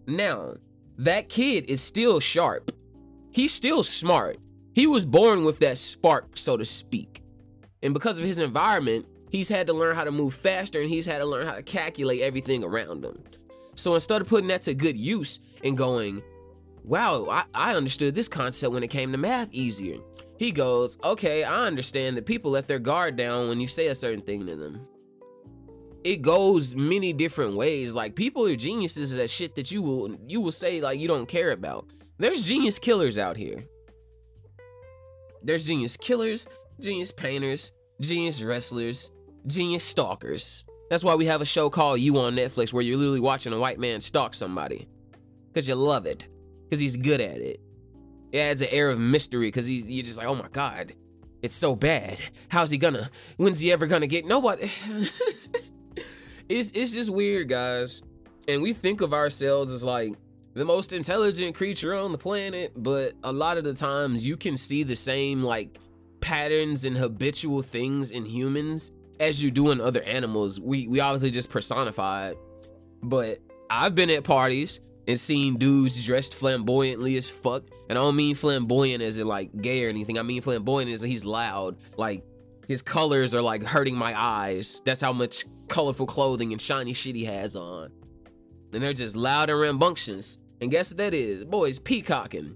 Now, 0.07 0.55
that 0.97 1.29
kid 1.29 1.69
is 1.69 1.81
still 1.81 2.19
sharp. 2.19 2.71
He's 3.31 3.53
still 3.53 3.83
smart. 3.83 4.37
He 4.73 4.87
was 4.87 5.05
born 5.05 5.43
with 5.43 5.59
that 5.59 5.77
spark, 5.77 6.37
so 6.37 6.57
to 6.57 6.65
speak. 6.65 7.21
And 7.81 7.93
because 7.93 8.19
of 8.19 8.25
his 8.25 8.39
environment, 8.39 9.05
he's 9.29 9.49
had 9.49 9.67
to 9.67 9.73
learn 9.73 9.95
how 9.95 10.03
to 10.03 10.11
move 10.11 10.33
faster 10.33 10.81
and 10.81 10.89
he's 10.89 11.05
had 11.05 11.19
to 11.19 11.25
learn 11.25 11.45
how 11.45 11.55
to 11.55 11.63
calculate 11.63 12.21
everything 12.21 12.63
around 12.63 13.03
him. 13.03 13.21
So 13.75 13.95
instead 13.95 14.21
of 14.21 14.27
putting 14.27 14.49
that 14.49 14.61
to 14.63 14.73
good 14.73 14.97
use 14.97 15.39
and 15.63 15.77
going, 15.77 16.21
wow, 16.83 17.27
I, 17.29 17.43
I 17.53 17.75
understood 17.75 18.15
this 18.15 18.27
concept 18.27 18.73
when 18.73 18.83
it 18.83 18.89
came 18.89 19.11
to 19.11 19.17
math 19.17 19.49
easier. 19.51 19.97
He 20.37 20.51
goes, 20.51 20.97
okay, 21.03 21.43
I 21.43 21.65
understand 21.65 22.17
that 22.17 22.25
people 22.25 22.51
let 22.51 22.67
their 22.67 22.79
guard 22.79 23.15
down 23.15 23.49
when 23.49 23.59
you 23.59 23.67
say 23.67 23.87
a 23.87 23.95
certain 23.95 24.21
thing 24.21 24.45
to 24.47 24.55
them. 24.55 24.87
It 26.03 26.21
goes 26.21 26.75
many 26.75 27.13
different 27.13 27.55
ways. 27.55 27.95
Like 27.95 28.15
people 28.15 28.45
are 28.45 28.55
geniuses 28.55 29.17
at 29.17 29.29
shit 29.29 29.55
that 29.55 29.71
you 29.71 29.81
will 29.81 30.17
you 30.27 30.41
will 30.41 30.51
say 30.51 30.81
like 30.81 30.99
you 30.99 31.07
don't 31.07 31.27
care 31.27 31.51
about. 31.51 31.87
There's 32.17 32.45
genius 32.45 32.77
killers 32.77 33.17
out 33.17 33.37
here. 33.37 33.63
There's 35.41 35.65
genius 35.65 35.95
killers, 35.95 36.45
genius 36.79 37.11
painters, 37.11 37.71
genius 38.01 38.43
wrestlers, 38.43 39.11
genius 39.47 39.83
stalkers. 39.83 40.65
That's 40.93 41.03
why 41.03 41.15
we 41.15 41.25
have 41.25 41.41
a 41.41 41.45
show 41.45 41.71
called 41.71 42.01
You 42.01 42.19
on 42.19 42.35
Netflix 42.35 42.71
where 42.71 42.83
you're 42.83 42.97
literally 42.97 43.19
watching 43.19 43.51
a 43.51 43.57
white 43.57 43.79
man 43.79 43.99
stalk 43.99 44.35
somebody. 44.35 44.87
Because 45.47 45.67
you 45.67 45.73
love 45.73 46.05
it. 46.05 46.27
Because 46.69 46.79
he's 46.79 46.97
good 46.97 47.19
at 47.19 47.37
it. 47.37 47.59
It 48.31 48.37
adds 48.37 48.61
an 48.61 48.67
air 48.69 48.91
of 48.91 48.99
mystery 48.99 49.47
because 49.47 49.65
he's 49.65 49.89
you're 49.89 50.05
just 50.05 50.19
like, 50.19 50.27
oh 50.27 50.35
my 50.35 50.49
god, 50.49 50.93
it's 51.41 51.55
so 51.55 51.75
bad. 51.75 52.19
How's 52.47 52.69
he 52.69 52.77
gonna? 52.77 53.09
When's 53.37 53.59
he 53.59 53.71
ever 53.71 53.87
gonna 53.87 54.05
get? 54.05 54.27
Nobody. 54.27 54.69
it's 56.47 56.69
it's 56.69 56.93
just 56.93 57.09
weird, 57.09 57.49
guys. 57.49 58.03
And 58.47 58.61
we 58.61 58.71
think 58.71 59.01
of 59.01 59.15
ourselves 59.15 59.71
as 59.71 59.83
like 59.83 60.13
the 60.53 60.63
most 60.63 60.93
intelligent 60.93 61.55
creature 61.55 61.95
on 61.95 62.11
the 62.11 62.19
planet, 62.19 62.71
but 62.75 63.13
a 63.23 63.33
lot 63.33 63.57
of 63.57 63.63
the 63.63 63.73
times 63.73 64.27
you 64.27 64.37
can 64.37 64.55
see 64.55 64.83
the 64.83 64.95
same 64.95 65.41
like 65.41 65.75
patterns 66.21 66.85
and 66.85 66.95
habitual 66.95 67.63
things 67.63 68.11
in 68.11 68.25
humans 68.25 68.91
as 69.19 69.41
you 69.41 69.51
do 69.51 69.71
in 69.71 69.81
other 69.81 70.03
animals. 70.03 70.59
We 70.59 70.87
we 70.87 70.99
obviously 70.99 71.31
just 71.31 71.49
personified. 71.49 72.35
But 73.01 73.39
I've 73.69 73.95
been 73.95 74.09
at 74.09 74.23
parties 74.23 74.81
and 75.07 75.19
seen 75.19 75.57
dudes 75.57 76.05
dressed 76.05 76.35
flamboyantly 76.35 77.17
as 77.17 77.29
fuck. 77.29 77.63
And 77.89 77.97
I 77.97 78.01
don't 78.01 78.15
mean 78.15 78.35
flamboyant 78.35 79.03
as 79.03 79.19
in 79.19 79.27
like 79.27 79.61
gay 79.61 79.85
or 79.85 79.89
anything. 79.89 80.17
I 80.17 80.21
mean 80.23 80.41
flamboyant 80.41 80.91
as 80.91 81.01
he's 81.01 81.25
loud. 81.25 81.77
Like 81.97 82.23
his 82.67 82.81
colors 82.81 83.35
are 83.35 83.41
like 83.41 83.63
hurting 83.63 83.95
my 83.95 84.19
eyes. 84.19 84.81
That's 84.85 85.01
how 85.01 85.13
much 85.13 85.45
colorful 85.67 86.05
clothing 86.05 86.51
and 86.51 86.61
shiny 86.61 86.93
shit 86.93 87.15
he 87.15 87.25
has 87.25 87.55
on. 87.55 87.91
And 88.73 88.81
they're 88.81 88.93
just 88.93 89.15
loud 89.15 89.49
and 89.49 89.59
rambunctious. 89.59 90.39
And 90.61 90.71
guess 90.71 90.91
what 90.91 90.97
that 90.99 91.13
is? 91.13 91.43
Boys, 91.43 91.77
peacocking. 91.77 92.55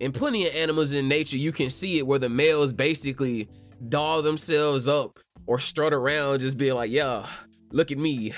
In 0.00 0.12
plenty 0.12 0.46
of 0.46 0.54
animals 0.54 0.94
in 0.94 1.08
nature, 1.08 1.36
you 1.36 1.52
can 1.52 1.70
see 1.70 1.98
it 1.98 2.06
where 2.06 2.18
the 2.18 2.28
males 2.28 2.72
basically 2.72 3.48
doll 3.88 4.22
themselves 4.22 4.88
up 4.88 5.18
or 5.46 5.58
strut 5.58 5.92
around 5.92 6.40
just 6.40 6.58
being 6.58 6.74
like, 6.74 6.90
yeah, 6.90 7.26
look 7.70 7.90
at 7.90 7.98
me. 7.98 8.32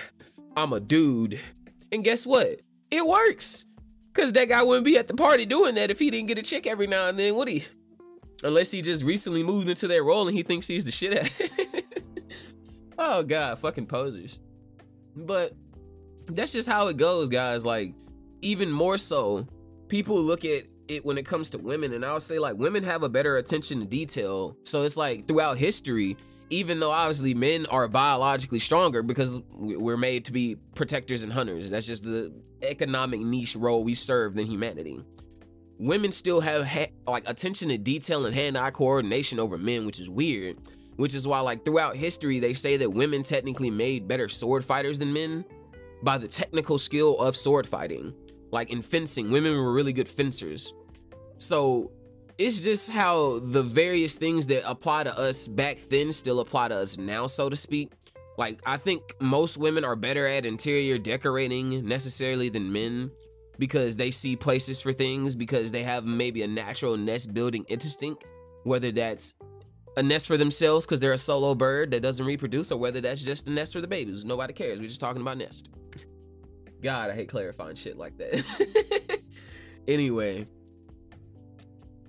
I'm 0.57 0.73
a 0.73 0.81
dude. 0.81 1.41
And 1.93 2.05
guess 2.05 2.27
what? 2.27 2.61
It 2.91 3.07
works. 3.07 3.67
Cause 4.13 4.33
that 4.33 4.49
guy 4.49 4.63
wouldn't 4.63 4.85
be 4.85 4.97
at 4.97 5.09
the 5.09 5.15
party 5.15 5.45
doing 5.45 5.75
that 5.75 5.91
if 5.91 5.99
he 5.99 6.11
didn't 6.11 6.29
get 6.29 6.39
a 6.39 6.43
chick 6.43 6.67
every 6.67 6.87
now 6.87 7.09
and 7.09 7.19
then, 7.19 7.35
would 7.35 7.49
he? 7.49 7.65
Unless 8.45 8.71
he 8.71 8.81
just 8.81 9.03
recently 9.03 9.43
moved 9.43 9.69
into 9.69 9.89
that 9.89 10.03
role 10.03 10.29
and 10.29 10.37
he 10.37 10.43
thinks 10.45 10.67
he's 10.67 10.85
the 10.85 10.93
shit 10.93 11.13
at 11.15 11.41
it. 11.41 11.85
oh 12.99 13.25
god, 13.25 13.59
fucking 13.59 13.87
posers. 13.87 14.39
But 15.17 15.53
that's 16.27 16.53
just 16.53 16.69
how 16.69 16.89
it 16.89 16.97
goes, 16.97 17.29
guys. 17.29 17.67
Like, 17.67 17.95
even 18.43 18.71
more 18.71 18.99
so, 18.99 19.47
people 19.89 20.21
look 20.21 20.45
at 20.45 20.65
it 20.89 21.05
when 21.05 21.19
it 21.19 21.27
comes 21.27 21.51
to 21.51 21.59
women, 21.59 21.95
and 21.95 22.05
I'll 22.05 22.21
say 22.21 22.39
like 22.39 22.57
women 22.57 22.85
have 22.85 23.03
a 23.03 23.09
better 23.09 23.37
attention 23.39 23.81
to 23.81 23.87
detail. 23.87 24.57
So 24.65 24.83
it's 24.83 24.97
like 24.97 25.27
throughout 25.27 25.57
history, 25.57 26.17
even 26.55 26.79
though 26.79 26.93
obviously 26.93 27.35
men 27.35 27.67
are 27.67 27.89
biologically 27.89 28.61
stronger 28.61 29.03
because 29.03 29.43
we're 29.51 29.97
made 29.97 30.25
to 30.27 30.33
be 30.33 30.55
protectors 30.77 31.25
and 31.25 31.33
hunters. 31.33 31.69
That's 31.69 31.87
just 31.87 32.05
the 32.05 32.33
economic 32.63 33.21
niche 33.21 33.57
role 33.57 33.83
we 33.83 33.95
serve 33.95 34.39
in 34.39 34.47
humanity. 34.47 35.05
Women 35.79 36.13
still 36.13 36.41
have 36.41 36.65
ha- 36.65 36.93
like 37.09 37.25
attention 37.27 37.71
to 37.71 37.79
detail 37.79 38.25
and 38.27 38.35
hand-eye 38.35 38.71
coordination 38.71 39.41
over 39.41 39.59
men, 39.59 39.85
which 39.85 39.99
is 39.99 40.09
weird. 40.09 40.59
Which 40.95 41.17
is 41.17 41.27
why 41.27 41.41
like 41.41 41.65
throughout 41.65 41.97
history 41.97 42.39
they 42.39 42.55
say 42.55 42.77
that 42.77 42.89
women 42.89 43.25
technically 43.25 43.71
made 43.71 44.07
better 44.07 44.29
sword 44.29 44.65
fighters 44.65 45.01
than 45.01 45.13
men 45.13 45.45
by 46.05 46.19
the 46.19 46.29
technical 46.29 46.79
skill 46.79 47.19
of 47.19 47.37
sword 47.37 47.67
fighting. 47.67 48.15
Like 48.53 48.71
in 48.71 48.81
fencing, 48.81 49.33
women 49.33 49.57
were 49.57 49.73
really 49.73 49.93
good 49.93 50.09
fencers. 50.09 50.73
So 51.39 51.91
it's 52.39 52.61
just 52.61 52.91
how 52.91 53.41
the 53.41 53.63
various 53.63 54.17
things 54.17 54.47
that 54.49 54.69
apply 54.69 55.05
to 55.05 55.17
us 55.19 55.47
back 55.47 55.79
then 55.91 56.13
still 56.13 56.41
apply 56.41 56.69
to 56.69 56.77
us 56.77 56.99
now, 56.99 57.27
so 57.27 57.49
to 57.49 57.57
speak. 57.57 57.93
Like, 58.37 58.61
I 58.67 58.77
think 58.77 59.15
most 59.21 59.59
women 59.59 59.85
are 59.85 59.95
better 59.95 60.27
at 60.27 60.45
interior 60.45 60.99
decorating 60.99 61.87
necessarily 61.87 62.49
than 62.49 62.73
men 62.73 63.11
because 63.59 63.97
they 63.97 64.11
see 64.11 64.35
places 64.35 64.83
for 64.83 64.93
things, 64.93 65.37
because 65.37 65.71
they 65.71 65.85
have 65.85 66.05
maybe 66.05 66.43
a 66.43 66.47
natural 66.49 66.97
nest 66.97 67.33
building 67.33 67.65
instinct, 67.69 68.25
whether 68.65 68.91
that's 68.91 69.37
a 69.97 70.03
nest 70.03 70.27
for 70.27 70.37
themselves 70.37 70.85
because 70.85 70.99
they're 70.99 71.13
a 71.13 71.19
solo 71.19 71.55
bird 71.55 71.93
that 71.93 72.03
doesn't 72.03 72.27
reproduce, 72.27 72.73
or 72.73 72.79
whether 72.79 73.01
that's 73.01 73.25
just 73.25 73.47
a 73.47 73.51
nest 73.51 73.73
for 73.73 73.81
the 73.81 73.87
babies. 73.87 74.25
Nobody 74.25 74.53
cares. 74.53 74.81
We're 74.81 74.89
just 74.89 75.01
talking 75.01 75.23
about 75.23 75.39
nest. 75.39 75.69
God, 76.83 77.11
I 77.11 77.15
hate 77.15 77.29
clarifying 77.29 77.77
shit 77.77 77.97
like 77.97 78.19
that. 78.19 79.19
anyway, 79.89 80.49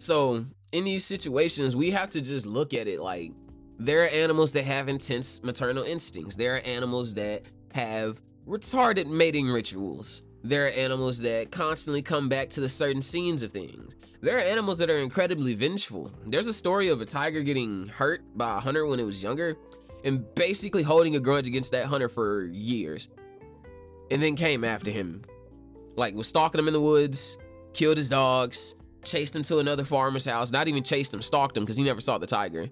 so 0.06 0.46
in 0.72 0.84
these 0.84 1.04
situations, 1.04 1.76
we 1.76 1.92
have 1.92 2.10
to 2.12 2.22
just 2.22 2.46
look 2.46 2.74
at 2.74 2.88
it 2.88 3.00
like 3.00 3.32
there 3.80 4.04
are 4.04 4.08
animals 4.08 4.52
that 4.54 4.64
have 4.64 4.88
intense 4.88 5.44
maternal 5.44 5.84
instincts. 5.84 6.36
There 6.36 6.56
are 6.56 6.60
animals 6.60 7.14
that 7.16 7.44
have 7.74 8.22
retarded 8.48 9.08
mating 9.08 9.50
rituals. 9.50 10.24
There 10.44 10.68
are 10.68 10.70
animals 10.70 11.20
that 11.20 11.52
constantly 11.52 12.02
come 12.02 12.30
back 12.30 12.50
to 12.52 12.62
the 12.62 12.70
certain 12.70 13.02
scenes 13.02 13.42
of 13.42 13.52
things. 13.52 13.96
There 14.22 14.38
are 14.38 14.42
animals 14.42 14.78
that 14.78 14.90
are 14.90 15.00
incredibly 15.00 15.56
vengeful. 15.56 16.12
There's 16.26 16.48
a 16.48 16.54
story 16.54 16.90
of 16.90 17.02
a 17.02 17.06
tiger 17.06 17.42
getting 17.42 17.88
hurt 17.88 18.22
by 18.38 18.58
a 18.58 18.60
hunter 18.60 18.86
when 18.86 19.00
it 19.00 19.04
was 19.04 19.24
younger 19.24 19.58
and 20.04 20.24
basically 20.36 20.84
holding 20.84 21.16
a 21.16 21.20
grudge 21.20 21.48
against 21.48 21.72
that 21.72 21.86
hunter 21.86 22.10
for 22.10 22.46
years. 22.46 23.10
And 24.12 24.22
then 24.22 24.36
came 24.36 24.64
after 24.64 24.92
him. 24.92 25.24
Like 25.96 26.14
was 26.14 26.28
stalking 26.28 26.60
him 26.60 26.68
in 26.68 26.74
the 26.74 26.82
woods, 26.82 27.38
killed 27.74 27.98
his 27.98 28.10
dogs, 28.10 28.76
chased 29.06 29.36
him 29.36 29.44
to 29.44 29.60
another 29.60 29.86
farmer's 29.86 30.26
house. 30.26 30.52
Not 30.52 30.68
even 30.68 30.84
chased 30.84 31.14
him, 31.14 31.22
stalked 31.22 31.56
him 31.56 31.64
because 31.64 31.78
he 31.78 31.84
never 31.84 32.02
saw 32.02 32.18
the 32.18 32.28
tiger. 32.28 32.70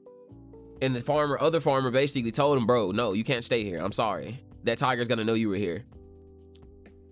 And 0.81 0.95
the 0.95 0.99
farmer, 0.99 1.37
other 1.39 1.61
farmer, 1.61 1.91
basically 1.91 2.31
told 2.31 2.57
him, 2.57 2.65
"Bro, 2.65 2.91
no, 2.91 3.13
you 3.13 3.23
can't 3.23 3.43
stay 3.43 3.63
here. 3.63 3.79
I'm 3.79 3.91
sorry. 3.91 4.43
That 4.63 4.77
tiger's 4.77 5.07
gonna 5.07 5.23
know 5.23 5.33
you 5.33 5.49
were 5.49 5.55
here." 5.55 5.85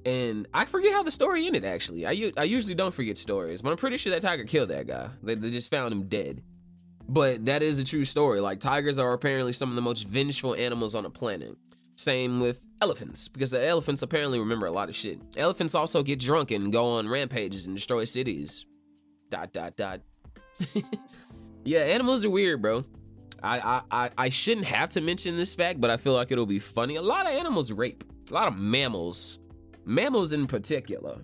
And 0.04 0.48
I 0.54 0.66
forget 0.66 0.94
how 0.94 1.04
the 1.04 1.12
story 1.12 1.46
ended. 1.46 1.64
Actually, 1.64 2.06
I 2.06 2.32
I 2.36 2.44
usually 2.44 2.76
don't 2.76 2.94
forget 2.94 3.18
stories, 3.18 3.62
but 3.62 3.70
I'm 3.70 3.78
pretty 3.78 3.98
sure 3.98 4.12
that 4.12 4.22
tiger 4.22 4.44
killed 4.44 4.70
that 4.70 4.88
guy. 4.88 5.10
They, 5.22 5.36
they 5.36 5.52
just 5.52 5.70
found 5.70 5.94
him 5.94 6.08
dead. 6.08 6.42
But 7.08 7.46
that 7.46 7.62
is 7.62 7.80
a 7.80 7.84
true 7.84 8.06
story. 8.06 8.42
Like 8.42 8.60
tigers 8.60 8.98
are 8.98 9.14
apparently 9.14 9.54
some 9.54 9.70
of 9.70 9.76
the 9.76 9.82
most 9.82 10.08
vengeful 10.08 10.56
animals 10.56 10.96
on 10.96 11.04
the 11.04 11.10
planet. 11.10 11.56
Same 11.98 12.40
with 12.40 12.66
elephants, 12.82 13.28
because 13.28 13.52
the 13.52 13.64
elephants 13.64 14.02
apparently 14.02 14.40
remember 14.40 14.66
a 14.66 14.72
lot 14.72 14.90
of 14.90 14.96
shit. 14.96 15.20
Elephants 15.38 15.76
also 15.76 16.02
get 16.02 16.20
drunk 16.20 16.50
and 16.50 16.72
go 16.72 16.86
on 16.86 17.08
rampages 17.08 17.68
and 17.68 17.76
destroy 17.76 18.06
cities 18.06 18.66
dot 19.32 19.52
dot 19.52 19.76
dot. 19.76 20.02
yeah, 21.66 21.80
animals 21.80 22.24
are 22.24 22.30
weird, 22.30 22.62
bro. 22.62 22.86
I, 23.44 23.82
I 23.90 24.12
I 24.18 24.30
shouldn't 24.30 24.68
have 24.68 24.90
to 24.90 25.02
mention 25.02 25.36
this 25.36 25.56
fact, 25.56 25.82
but 25.82 25.90
I 25.90 25.98
feel 25.98 26.14
like 26.14 26.32
it'll 26.32 26.46
be 26.46 26.60
funny. 26.60 26.98
A 26.98 27.02
lot 27.02 27.26
of 27.26 27.32
animals 27.32 27.72
rape. 27.72 28.04
A 28.30 28.34
lot 28.34 28.48
of 28.48 28.56
mammals, 28.56 29.40
mammals 29.84 30.34
in 30.34 30.46
particular. 30.46 31.18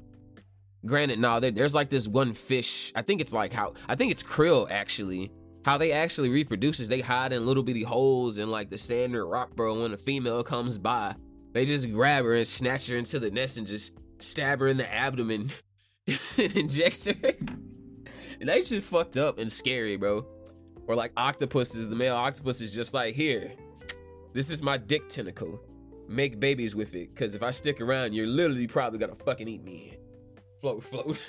Granted, 0.86 1.20
nah, 1.20 1.40
there's 1.40 1.76
like 1.76 1.90
this 1.90 2.08
one 2.08 2.34
fish. 2.34 2.92
I 2.96 3.02
think 3.02 3.22
it's 3.22 3.34
like 3.34 3.54
how 3.54 3.74
I 3.88 3.96
think 3.96 4.12
it's 4.12 4.24
krill 4.24 4.68
actually. 4.70 5.32
How 5.64 5.78
they 5.78 5.92
actually 5.92 6.30
reproduce 6.30 6.80
is 6.80 6.88
they 6.88 7.02
hide 7.02 7.34
in 7.34 7.46
little 7.46 7.62
bitty 7.62 7.84
holes 7.84 8.38
in 8.38 8.50
like 8.50 8.70
the 8.70 8.78
sand 8.78 9.16
or 9.16 9.28
rock, 9.28 9.56
bro. 9.56 9.82
When 9.82 9.94
a 9.94 9.98
female 9.98 10.42
comes 10.44 10.78
by, 10.78 11.14
they 11.54 11.66
just 11.66 11.92
grab 11.92 12.24
her 12.24 12.36
and 12.36 12.48
snatch 12.48 12.88
her 12.88 12.98
into 12.98 13.20
the 13.20 13.30
nest 13.30 13.58
and 13.58 13.68
just 13.68 13.92
stab 14.20 14.60
her 14.60 14.68
in 14.68 14.78
the 14.78 14.92
abdomen 14.92 15.52
and 16.38 16.56
inject 16.56 17.06
her. 17.06 17.34
And 18.40 18.50
that 18.50 18.66
shit 18.66 18.84
fucked 18.84 19.18
up 19.18 19.40
and 19.40 19.52
scary, 19.52 19.98
bro. 19.98 20.26
Or 20.88 20.96
like 20.96 21.12
octopuses, 21.18 21.90
the 21.90 21.96
male 21.96 22.16
octopus 22.16 22.62
is 22.62 22.74
just 22.74 22.94
like, 22.94 23.16
here, 23.16 23.52
this 24.34 24.50
is 24.50 24.62
my 24.62 24.78
dick 24.78 25.10
tentacle. 25.10 25.60
Make 26.08 26.40
babies 26.40 26.76
with 26.76 26.96
it. 26.96 27.16
Cause 27.16 27.36
if 27.36 27.44
I 27.44 27.52
stick 27.52 27.82
around, 27.82 28.14
you're 28.14 28.28
literally 28.28 28.68
probably 28.68 29.00
gonna 29.00 29.16
fucking 29.16 29.48
eat 29.48 29.64
me. 29.64 29.98
Float, 30.62 30.84
float. 30.84 31.24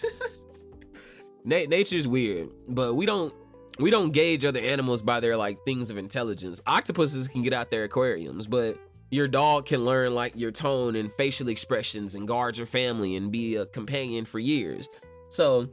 Na- 1.45 1.65
nature's 1.69 2.07
weird, 2.07 2.51
but 2.69 2.95
we 2.95 3.07
don't 3.07 3.35
we 3.79 3.91
don't 3.91 4.11
gauge 4.11 4.45
other 4.45 4.61
animals 4.61 5.03
by 5.03 5.21
their 5.21 5.37
like 5.37 5.65
things 5.65 5.91
of 5.91 5.99
intelligence. 5.99 6.61
Octopuses 6.67 7.29
can 7.29 7.43
get 7.43 7.53
out 7.53 7.71
their 7.71 7.85
aquariums, 7.85 8.47
but 8.47 8.77
your 9.11 9.29
dog 9.29 9.67
can 9.67 9.85
learn 9.85 10.15
like 10.15 10.35
your 10.37 10.51
tone 10.51 10.97
and 10.97 11.13
facial 11.13 11.49
expressions 11.49 12.15
and 12.15 12.29
guard 12.29 12.57
your 12.57 12.67
family 12.67 13.17
and 13.17 13.33
be 13.33 13.57
a 13.57 13.67
companion 13.67 14.25
for 14.25 14.39
years. 14.39 14.89
So 15.31 15.69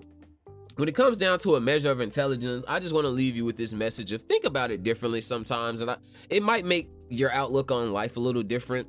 when 0.75 0.89
it 0.89 0.95
comes 0.95 1.17
down 1.17 1.39
to 1.39 1.55
a 1.55 1.61
measure 1.61 1.89
of 1.89 2.01
intelligence, 2.01 2.65
I 2.67 2.79
just 2.79 2.93
want 2.93 3.05
to 3.05 3.09
leave 3.09 3.35
you 3.35 3.45
with 3.45 3.55
this 3.55 3.73
message 3.73 4.11
of 4.11 4.21
think 4.23 4.43
about 4.43 4.71
it 4.71 4.83
differently 4.83 5.21
sometimes. 5.21 5.81
And 5.81 5.91
I, 5.91 5.97
it 6.29 6.43
might 6.43 6.65
make 6.65 6.89
your 7.09 7.31
outlook 7.31 7.71
on 7.71 7.93
life 7.93 8.17
a 8.17 8.19
little 8.19 8.43
different. 8.43 8.87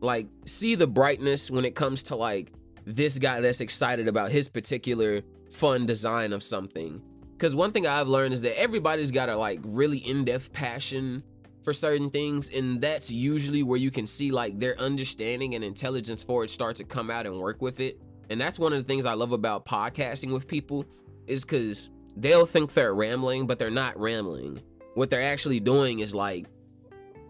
Like, 0.00 0.28
see 0.46 0.74
the 0.74 0.86
brightness 0.86 1.50
when 1.50 1.64
it 1.64 1.74
comes 1.74 2.04
to 2.04 2.16
like 2.16 2.52
this 2.84 3.18
guy 3.18 3.40
that's 3.40 3.60
excited 3.60 4.06
about 4.06 4.30
his 4.30 4.48
particular 4.48 5.22
fun 5.50 5.86
design 5.86 6.32
of 6.32 6.42
something. 6.42 7.02
Because 7.32 7.56
one 7.56 7.72
thing 7.72 7.86
I've 7.86 8.08
learned 8.08 8.32
is 8.32 8.42
that 8.42 8.58
everybody's 8.58 9.10
got 9.10 9.28
a 9.28 9.36
like 9.36 9.60
really 9.64 9.98
in 9.98 10.24
depth 10.24 10.52
passion 10.52 11.24
for 11.64 11.72
certain 11.72 12.10
things. 12.10 12.50
And 12.50 12.80
that's 12.80 13.10
usually 13.10 13.64
where 13.64 13.78
you 13.78 13.90
can 13.90 14.06
see 14.06 14.30
like 14.30 14.60
their 14.60 14.78
understanding 14.78 15.56
and 15.56 15.64
intelligence 15.64 16.22
for 16.22 16.44
it 16.44 16.50
start 16.50 16.76
to 16.76 16.84
come 16.84 17.10
out 17.10 17.26
and 17.26 17.40
work 17.40 17.60
with 17.60 17.80
it. 17.80 18.00
And 18.30 18.40
that's 18.40 18.58
one 18.58 18.72
of 18.72 18.78
the 18.78 18.84
things 18.84 19.04
I 19.04 19.14
love 19.14 19.32
about 19.32 19.66
podcasting 19.66 20.32
with 20.32 20.46
people 20.46 20.86
is 21.26 21.44
because 21.44 21.90
they'll 22.16 22.46
think 22.46 22.72
they're 22.72 22.94
rambling, 22.94 23.46
but 23.46 23.58
they're 23.58 23.70
not 23.70 23.98
rambling. 23.98 24.60
What 24.94 25.10
they're 25.10 25.22
actually 25.22 25.60
doing 25.60 26.00
is 26.00 26.14
like 26.14 26.46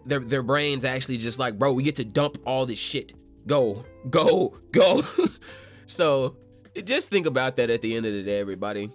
their 0.05 0.19
their 0.19 0.43
brains 0.43 0.85
actually 0.85 1.17
just 1.17 1.39
like, 1.39 1.57
bro, 1.57 1.73
we 1.73 1.83
get 1.83 1.95
to 1.95 2.05
dump 2.05 2.37
all 2.45 2.65
this 2.65 2.79
shit. 2.79 3.13
Go, 3.47 3.85
go, 4.09 4.57
go. 4.71 5.01
so 5.85 6.37
just 6.83 7.09
think 7.09 7.25
about 7.25 7.55
that 7.57 7.69
at 7.69 7.81
the 7.81 7.95
end 7.95 8.05
of 8.05 8.13
the 8.13 8.23
day, 8.23 8.39
everybody. 8.39 8.91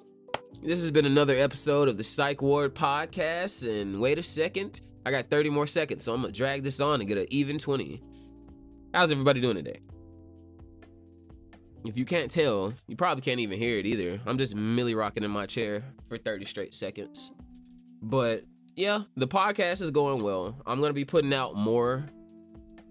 This 0.62 0.80
has 0.80 0.90
been 0.90 1.06
another 1.06 1.36
episode 1.36 1.88
of 1.88 1.96
the 1.96 2.04
Psych 2.04 2.42
Ward 2.42 2.74
podcast. 2.74 3.68
And 3.68 4.00
wait 4.00 4.18
a 4.18 4.22
second, 4.22 4.80
I 5.06 5.10
got 5.10 5.30
30 5.30 5.50
more 5.50 5.66
seconds, 5.66 6.04
so 6.04 6.12
I'm 6.12 6.20
gonna 6.20 6.32
drag 6.32 6.62
this 6.62 6.80
on 6.80 7.00
and 7.00 7.08
get 7.08 7.18
an 7.18 7.26
even 7.30 7.58
20. 7.58 8.02
How's 8.92 9.12
everybody 9.12 9.40
doing 9.40 9.56
today? 9.56 9.80
If 11.84 11.96
you 11.96 12.04
can't 12.04 12.30
tell, 12.30 12.74
you 12.86 12.96
probably 12.96 13.22
can't 13.22 13.40
even 13.40 13.58
hear 13.58 13.78
it 13.78 13.86
either. 13.86 14.20
I'm 14.26 14.36
just 14.36 14.54
milly 14.54 14.94
rocking 14.94 15.22
in 15.22 15.30
my 15.30 15.46
chair 15.46 15.82
for 16.08 16.18
30 16.18 16.44
straight 16.44 16.74
seconds. 16.74 17.32
But 18.02 18.42
yeah, 18.76 19.02
the 19.16 19.26
podcast 19.26 19.80
is 19.80 19.90
going 19.90 20.22
well. 20.22 20.60
I'm 20.66 20.80
gonna 20.80 20.92
be 20.92 21.04
putting 21.04 21.32
out 21.32 21.56
more 21.56 22.04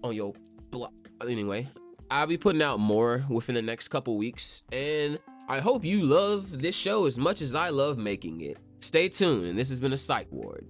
on 0.02 0.14
your 0.14 0.34
blog. 0.70 0.92
Anyway, 1.26 1.68
I'll 2.10 2.26
be 2.26 2.36
putting 2.36 2.62
out 2.62 2.80
more 2.80 3.24
within 3.28 3.54
the 3.54 3.62
next 3.62 3.88
couple 3.88 4.16
weeks, 4.16 4.62
and 4.72 5.18
I 5.48 5.60
hope 5.60 5.84
you 5.84 6.02
love 6.02 6.60
this 6.60 6.74
show 6.74 7.06
as 7.06 7.18
much 7.18 7.42
as 7.42 7.54
I 7.54 7.68
love 7.68 7.98
making 7.98 8.40
it. 8.40 8.58
Stay 8.80 9.08
tuned, 9.08 9.46
and 9.46 9.58
this 9.58 9.68
has 9.68 9.78
been 9.78 9.92
a 9.92 9.96
Psych 9.96 10.28
Ward. 10.30 10.66